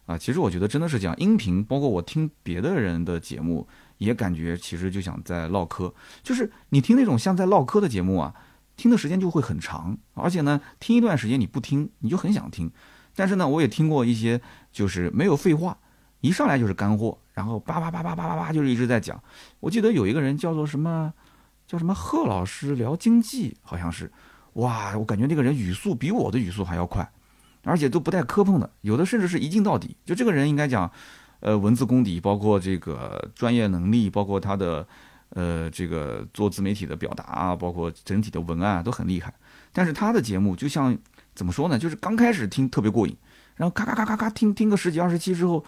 [0.05, 0.15] 啊。
[0.17, 3.67] 其实我觉得真的是这样，音频包括我听别的人的节目，
[3.97, 5.93] 也感觉其实就想在唠嗑。
[6.21, 8.33] 就是你听那种像在唠嗑的节目啊，
[8.75, 12.71] 听的时间就会很长，而且呢，听一段时间你不听，你就很想听。
[13.15, 15.77] 但是呢，我也听过一些就是没有废话，
[16.21, 17.17] 一上来就是干货。
[17.33, 19.19] 然后叭叭叭叭叭叭叭就是一直在讲，
[19.59, 21.11] 我记得有一个人叫做什么，
[21.65, 24.11] 叫什么贺老师聊经济，好像是，
[24.53, 27.11] 哇，我感觉那个人语速比我的语速还要快，
[27.63, 29.97] 而且都不带磕碰的，有的甚至是一镜到底。
[30.05, 30.91] 就这个人应该讲，
[31.39, 34.87] 呃，文字功底，包括这个专业能力，包括他的，
[35.33, 39.33] 呃，这个做自媒体的表达啊，包括整体的文案都很厉害。
[39.71, 40.97] 但是他的节目就像
[41.35, 41.77] 怎么说呢？
[41.77, 43.17] 就是刚开始听特别过瘾，
[43.55, 45.63] 然后咔咔咔咔咔听听个十几二十期之后。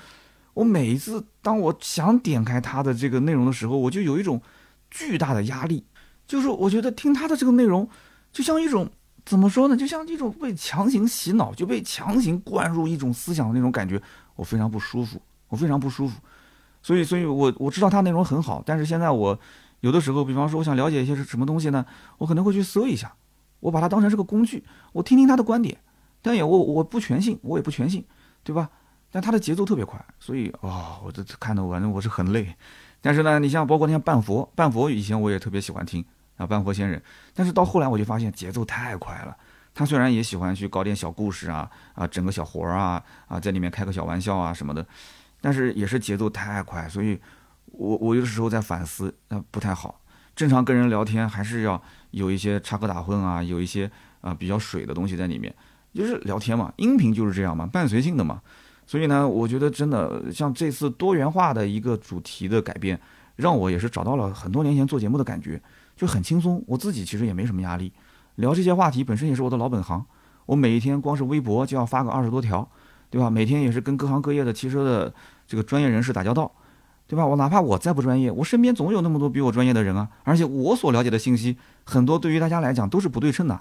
[0.55, 4.41] 我每一次当我想点开他的这个内容的时候，我就有一种
[4.89, 5.83] 巨大的压力，
[6.25, 7.85] 就是我觉得听他的这个内容，
[8.31, 8.89] 就像一种
[9.25, 14.01] 怎么说呢，就像一种被强行洗脑，就被强行灌入一种思想的那种感觉，
[14.37, 16.21] 我非常不舒服，我非常不舒服。
[16.85, 19.39] 所以，所以我我知道他内容很好，但是现在我
[19.79, 21.83] 有的时候，比方说我想了解一些是什么东西呢，
[22.19, 23.11] 我可能会去搜一下，
[23.59, 24.63] 我把它当成是个工具，
[24.93, 25.75] 我听听他的观点，
[26.21, 28.05] 但也我我不全信，我也不全信，
[28.43, 28.69] 对吧？
[29.09, 32.55] 但他的节奏特别快，所以啊，我这看的反正我是很累。
[33.01, 36.05] 但是呢，你像包括像半佛，半佛以前我也特别喜欢听
[36.37, 37.01] 啊，半佛仙人。
[37.33, 39.35] 但是到后来我就发现节奏太快了。
[39.73, 44.85] 他虽然也喜欢去搞点小故事啊啊，整个小活儿啊啊，在里面开个小玩笑啊什么的，
[45.41, 47.19] 但是也是节奏太快，所以
[47.65, 50.01] 我我有的时候在反思，那不太好。
[50.35, 51.81] 正常跟人聊天还是要
[52.11, 53.89] 有一些插科打诨啊，有一些
[54.21, 55.53] 啊比较水的东西在里面，
[55.93, 58.41] 就是聊天嘛，音频就是这样嘛，伴随性的嘛。
[58.85, 62.99] 所以呢，我觉得真的像这次多元化的一个主题的改变，
[63.35, 65.61] 让我也是找到了很多年前做节目的感觉，
[65.95, 66.63] 就很轻松。
[66.67, 67.91] 我自己其实也没什么压力，
[68.35, 70.05] 聊这些话题本身也是我的老本行。
[70.45, 72.69] 我每一天光是微博就要发个二十多条，
[73.15, 73.29] 对吧？
[73.29, 75.13] 每天也是跟各行各业的汽车的
[75.47, 76.51] 这个专业人士打交道，
[77.07, 77.25] 对吧？
[77.25, 80.09] 我哪怕我再不专业，我身边总有那么多比我专业的人啊。
[80.23, 81.55] 而且我所了解的信息
[81.85, 83.57] 很多对于大家来讲都是不对称的。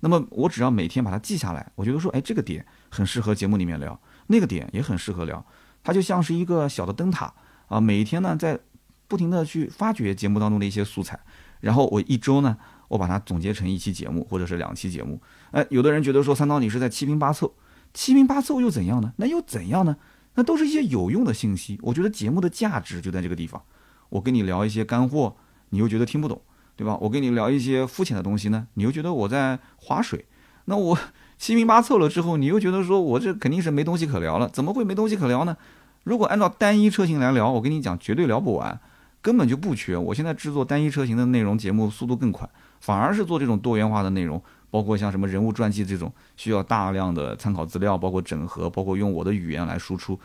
[0.00, 3.98] 那么我只要每天把它记下来，我觉得说，哎，这个点很适合节目里面聊。
[4.26, 5.42] 那个点也很适合聊，
[5.82, 7.32] 它就像是一个小的灯塔
[7.68, 8.60] 啊，每一天呢在
[9.06, 11.18] 不停的去发掘节目当中的一些素材，
[11.60, 12.54] 然后我一周呢，
[12.88, 15.18] 我把它总结成一期节目或者是两期节目。
[15.52, 17.54] 哎，有的人觉得说三刀你是在七拼八凑，
[17.94, 19.12] 七拼八凑又怎样呢？
[19.16, 19.96] 那又怎样呢？
[20.34, 21.78] 那都是一些有用的信息。
[21.82, 23.62] 我觉得节目的价值就在这个地方。
[24.08, 25.36] 我跟你聊一些干货，
[25.70, 26.40] 你又觉得听不懂，
[26.76, 26.96] 对吧？
[27.00, 30.24] 我跟你聊一些肤浅的东西呢，你又觉得我在划水。
[30.66, 30.98] 那我。
[31.38, 35.56] 七拼八凑了之后，你又觉得说我这肯定是没东西可聊了，怎么会没东西可聊呢？
[36.02, 38.80] 如果按照单一车型来聊，我跟你讲绝对聊不完，
[39.22, 39.96] 根本就不缺。
[39.96, 42.50] 我现在制作单一车型的内容节目速度更快，
[42.80, 50.18] 反而是做这种多元化的内容，包括像什么人物传记这种需要大量的参考资料，包括整合，包括用我的语言来输出，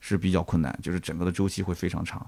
[0.00, 2.24] 是比较困难，就是整个的周期会非常长。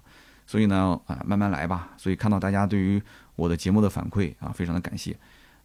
[0.47, 1.91] 所以呢，啊，慢慢来吧。
[1.97, 3.03] 所以看到大家对于
[3.37, 5.17] 我的节目的反馈啊，非常的感谢。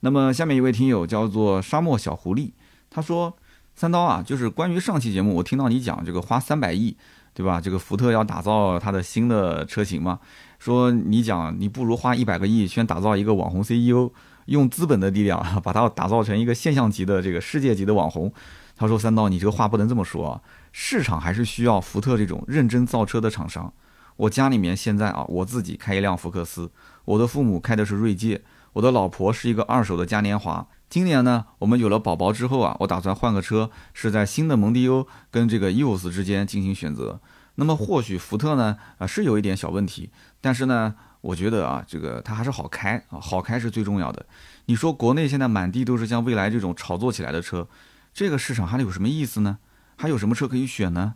[0.01, 2.51] 那么下面一位听友叫做沙漠小狐狸。
[2.89, 3.35] 他说
[3.73, 6.95] ：“三刀啊，就是关于上期节目，我听到你讲这个花三百亿，
[7.33, 7.59] 对吧？
[7.59, 10.19] 这个福特要打造它的新的车型嘛？
[10.59, 14.11] 说你讲你不如花一百个亿先打造一个网红 CEO，
[14.45, 18.31] 用资本的力量 把它打造成一个现象级的这个世界级的网红。”
[18.77, 23.71] 他说：“三刀，你这个话不能这么说啊，市场还是需要福特这种认真造车的厂商。
[24.15, 26.71] 我家里面现在啊，我自己开一辆福克斯，
[27.05, 28.41] 我的父母开的是锐界，
[28.73, 37.19] 我的老婆是一个二手的嘉年华。”今年呢，我们有了宝宝之后啊，我打算换个车，是在新的蒙迪欧跟这个 EOS 之间进行选择。
[37.55, 44.23] 那么或许福特呢啊是有一点小问题，但是呢，我觉得啊这个它还是好开啊，好开是最重要的。
[44.65, 47.67] 你说国内现在满地都是像蔚来这种炒作起来的车，
[48.13, 49.57] 这个市场还有什么意思呢？
[49.97, 51.15] 还有什么车可以选呢？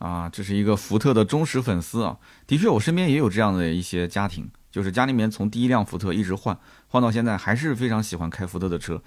[0.00, 9.00] 啊，这是一个福特的忠实粉丝啊，的确，我身边也有这样的一些家庭，就是家里面从第一辆福特一直换换到现在，还是非常喜欢开福特的车。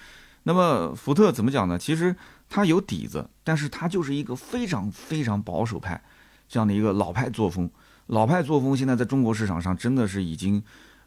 [0.44, 1.80] 那么福特怎么讲呢？
[1.80, 2.16] 其实
[2.48, 6.00] 它有底子，但是它就是一个非常非常保守派。
[6.48, 7.68] 这样的一个老派作风，
[8.08, 10.62] 老派作风现在在中国市场上真的是已经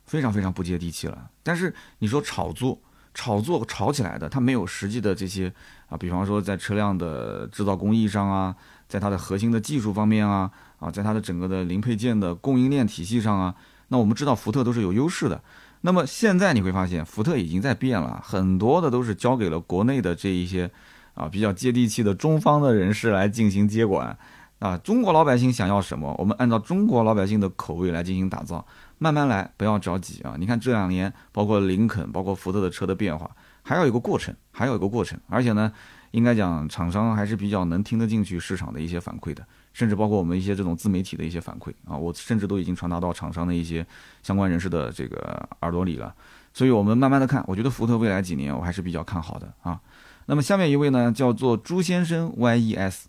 [0.04, 1.30] 非常非常不接地气了。
[1.44, 2.80] 但是你说炒作，
[3.14, 5.52] 炒作炒起来的，它没有实际的这些
[5.88, 8.56] 啊，比方说在车辆的制造工艺上啊，
[8.88, 13.54] 在它的核心的技术方面啊，啊，在它的整个的零配件的供应链体系上啊，
[13.88, 15.42] 那我们知道福特都是有优势的。
[15.82, 20.70] 那么现在你会发现，福特已经在变了，很多的都是交给了国内的这一些
[21.14, 24.16] 啊比较接地气的中方的人士来进行接管。
[24.58, 28.66] 啊，中国老百姓想要什么，我们按照中国老百姓的口味来进行打造，
[28.96, 30.34] 慢慢来，不要着急啊！
[30.38, 33.30] 你看这两年，包括林肯，包括福特的车的变化，
[33.62, 35.20] 还要有个过程，还有一个过程。
[35.28, 35.70] 而且呢，
[36.16, 43.86] 应该讲厂商还是比较能听得进去市场的一些反馈的，甚至包括我们一些这种自媒体的一些反馈啊，我甚至都已经传达到厂商的一些
[44.22, 46.14] 相关人士的这个耳朵里了。
[46.54, 49.78] 所以我们慢慢的看，我觉得福特未来几年我还是比较看好的啊。
[50.24, 53.02] 那么下面一位呢，叫做朱先生 YES。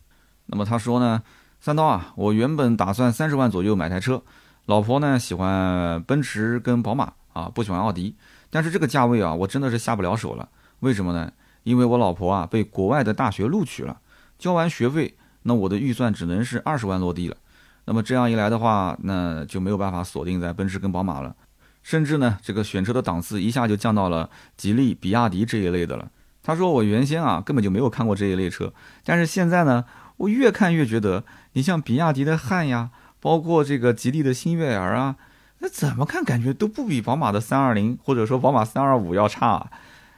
[0.47, 1.23] 那么他说呢，
[1.61, 4.21] 三刀啊，我原本打算三十万左右买台车，
[4.65, 8.17] 老婆呢喜欢奔驰跟宝马啊，不喜欢奥迪，
[8.49, 10.49] 但是这个价位啊，我真的是下不了手了。
[10.81, 11.31] 为什么呢？
[11.67, 13.99] 因为我老婆啊被国外的大学录取了，
[14.39, 17.35] 交完学费，那我的预算只能是二十万落地了。
[17.83, 21.35] 那么这样一来的话，那就没有办法锁定在奔驰跟宝马了，
[21.83, 26.09] 甚至呢，这个选车的档次一下就降到了吉利、比亚迪这一类的了。
[26.41, 29.85] 他说我原先啊根本就没有看过这一类车，但是现在呢。
[30.17, 32.89] 我越看越觉得，你像比亚迪的汉呀，
[33.19, 35.15] 包括这个吉利的新悦儿啊，
[35.59, 39.69] 那怎么看感觉都不比宝马的三二零或者说宝马三二五要差。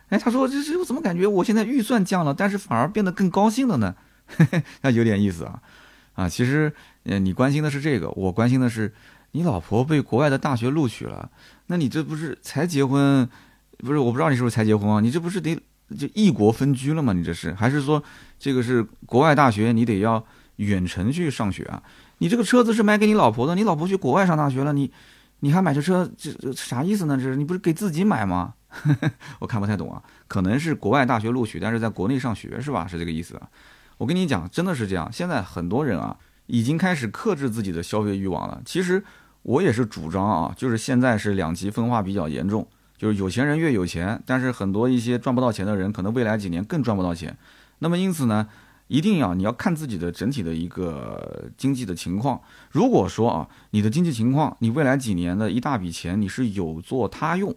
[0.09, 3.95] 哎，他说这这我怎么感觉我现在预算降了，但是反而变得更高兴了呢？
[4.81, 5.61] 那有点意思啊
[6.13, 6.29] 啊！
[6.29, 6.71] 其实，
[7.03, 8.93] 呃，你关心的是这个，我关心的是
[9.31, 11.31] 你老婆被国外的大学录取了，
[11.67, 13.27] 那你这不是才结婚？
[13.77, 14.99] 不是，我不知道你是不是才结婚啊？
[14.99, 15.57] 你这不是得？
[15.97, 17.13] 就异国分居了吗？
[17.13, 18.03] 你这是还是说
[18.37, 19.71] 这个是国外大学？
[19.71, 20.23] 你得要
[20.57, 21.81] 远程去上学啊？
[22.19, 24.91] 你这个车子是买给你老婆的，你老婆去国外上大学了，你
[25.39, 27.17] 你还买这车，这这啥意思呢？
[27.17, 28.53] 这是你不是给自己买吗？
[29.39, 32.85] 我看不太懂啊，可能是国外大学录取，但是在国内上学是吧？
[32.87, 33.49] 是这个意思啊？
[33.97, 35.11] 我跟你讲，真的是这样。
[35.11, 38.61] 现在很多人啊，已经开始克制自己的消费欲望了。
[38.65, 39.03] 其实
[39.41, 42.67] 我也是主张啊，就是现在是两极分化比较严重。
[42.97, 47.37] 就是有钱人越有钱，但是很多一些赚不到钱的人，可能未来几年更赚不到钱。
[47.79, 48.47] 那么因此呢，
[48.87, 52.41] 一定要你要看自己的整体的一个经济的情况。
[52.71, 57.55] 如果说啊，你的经济情况，你未来几年的一大笔钱你是有做他用，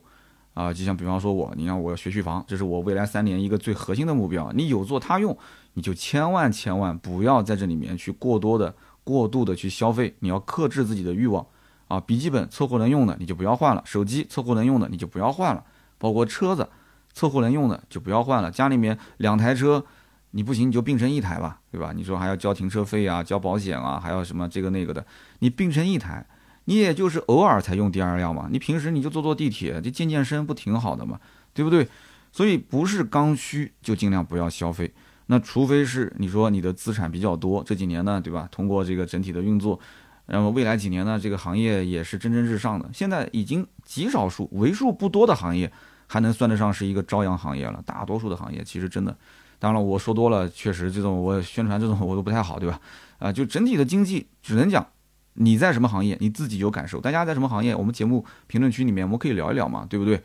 [0.54, 4.52] 啊，就像比方说我，你看我学区房，这是我未来三年一个最核心的目标。
[4.52, 5.36] 你有做他用，
[5.74, 11.46] 你就千万千万不要在这里面去过多的、过度的去消费，你要克制自己的欲望。
[11.88, 15.62] 啊，笔记本凑合能用的你就不要换了，手机凑合能用的你就不要换了，
[15.98, 16.66] 包括车子
[17.12, 18.50] 凑合能用的就不要换了。
[18.50, 19.84] 家里面两台车，
[20.30, 21.92] 你不行你就并成一台吧，对吧？
[21.94, 25.04] 你说还要交停车费啊，交保险啊，还要什么这个那个的，
[25.40, 26.26] 你并成一台，
[26.64, 31.18] 你也就是偶尔才用第二辆嘛，你平时你就坐坐地铁，就健健身不挺好的嘛，
[31.52, 31.86] 对不对？
[32.30, 34.92] 所以不是刚需就尽量不要消费，
[35.26, 38.48] 那除非是你说你的资产比较多，这几年呢，对吧？
[38.50, 39.78] 通过这个整体的运作。
[40.26, 42.88] 那么未来几年呢，这个行业也是蒸蒸日上的。
[42.94, 45.70] 现在已经极少数、为数不多的行业
[46.06, 47.82] 还能算得上是一个朝阳行业了。
[47.84, 49.14] 大多数的行业其实真的，
[49.58, 52.80] 当然了，我说多了，确实这种我宣传这种我都不太好，对吧？
[53.18, 54.86] 啊，就整体的经济只能讲
[55.34, 57.00] 你在什么行业，你自己有感受。
[57.00, 60.22] 大家在什么行业，我们节目评论区里面我们可以聊一聊嘛，对不对？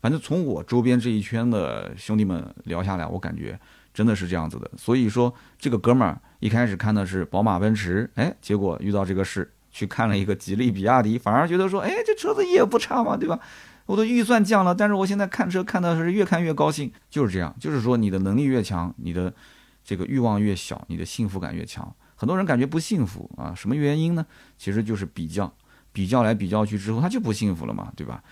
[0.00, 3.58] 反正从我周边这一圈的兄弟们聊下来，我感觉
[3.92, 4.70] 真的是这样子的。
[4.76, 6.20] 所以说，这个哥们儿。
[6.40, 13.38] 一开始看的是宝马、奔驰，哎，结果遇到这个事，去看了一个吉利、比亚迪，反而觉得说，哎，这车子也不差嘛，对吧？
[13.84, 19.30] 我的预算降了，但是我现在看车看的是越看越高兴，就是这样，就是说你的能力越强，你的
[19.84, 21.94] 这个欲望越小，你的幸福感越强。
[22.20, 24.26] 很多人感觉不幸福啊，什么原因呢？
[24.58, 25.50] 其实就是比较，
[25.90, 28.22] 比较来比较去之后，他就不幸福了嘛，对吧？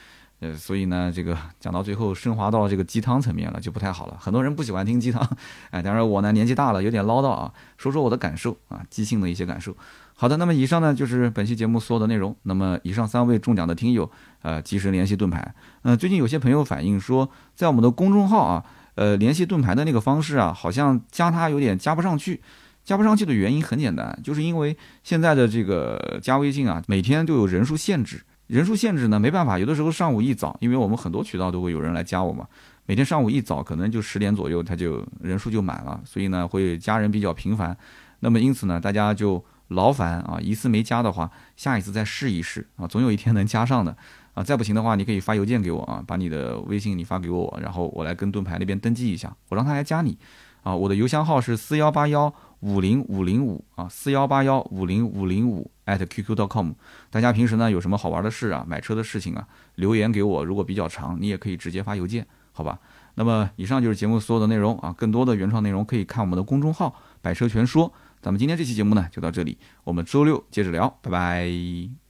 [0.41, 4.17] 呃，所以呢，这个讲到最后升华到这个鸡汤层面了，就不太好了。
[4.21, 5.27] 很多人不喜欢听鸡汤，
[5.73, 9.75] 哎，当然我呢年纪大了，有点唠叨啊，说说我的感受啊，即兴的一些感受。
[10.13, 12.37] 好的，那么以上呢就是本期节目所有的内容。
[12.43, 14.11] 那么以上三位中奖的听友，
[14.43, 15.55] 呃，及时联系盾牌。
[15.85, 18.63] 嗯，最近有些朋友反映说，在我们的公众号啊，
[18.97, 22.43] 呃，联系盾牌的那个方式啊，好像加他有点加不上去。
[22.89, 28.23] 加不上去的原因很简单，就是因为现在的这个加微信啊，每天都有人数限制。
[28.47, 32.47] 人数限制呢，没办法，有的时候上午一早，因为我们很多渠道都会有人来加我嘛，
[32.87, 37.77] 每天上午一早可能就十点左右，他就人数就满了，所以呢会加人比较频繁。
[38.21, 43.95] 那么因此呢，大家就劳烦啊，一次没加的话，下一次再试一试啊，总有一天能加上的
[44.33, 44.43] 啊。
[44.43, 50.17] 再不行的话，你可以发邮件给我啊，把你的微信你发给我，然后我来跟盾牌那边登记一下，我让他来加你
[50.63, 50.75] 啊。
[50.75, 52.33] 我的邮箱号是四幺八幺。
[52.61, 56.73] 五零五零五啊，四幺八幺五零五零五 at qq.com。
[57.11, 59.47] 大家平时呢有什么好玩的事啊，买车的事情啊，
[59.77, 60.45] 留言给我。
[60.45, 62.79] 如果比较长，你也可以直接发邮件，好吧？
[63.15, 67.93] 那么以上就是节目所有的内容啊，更多的原创内容可以看我们的公众号“百车全说”。
[68.21, 72.08] 咱们今天这期节目呢就到这里，我们周六接着聊，拜拜。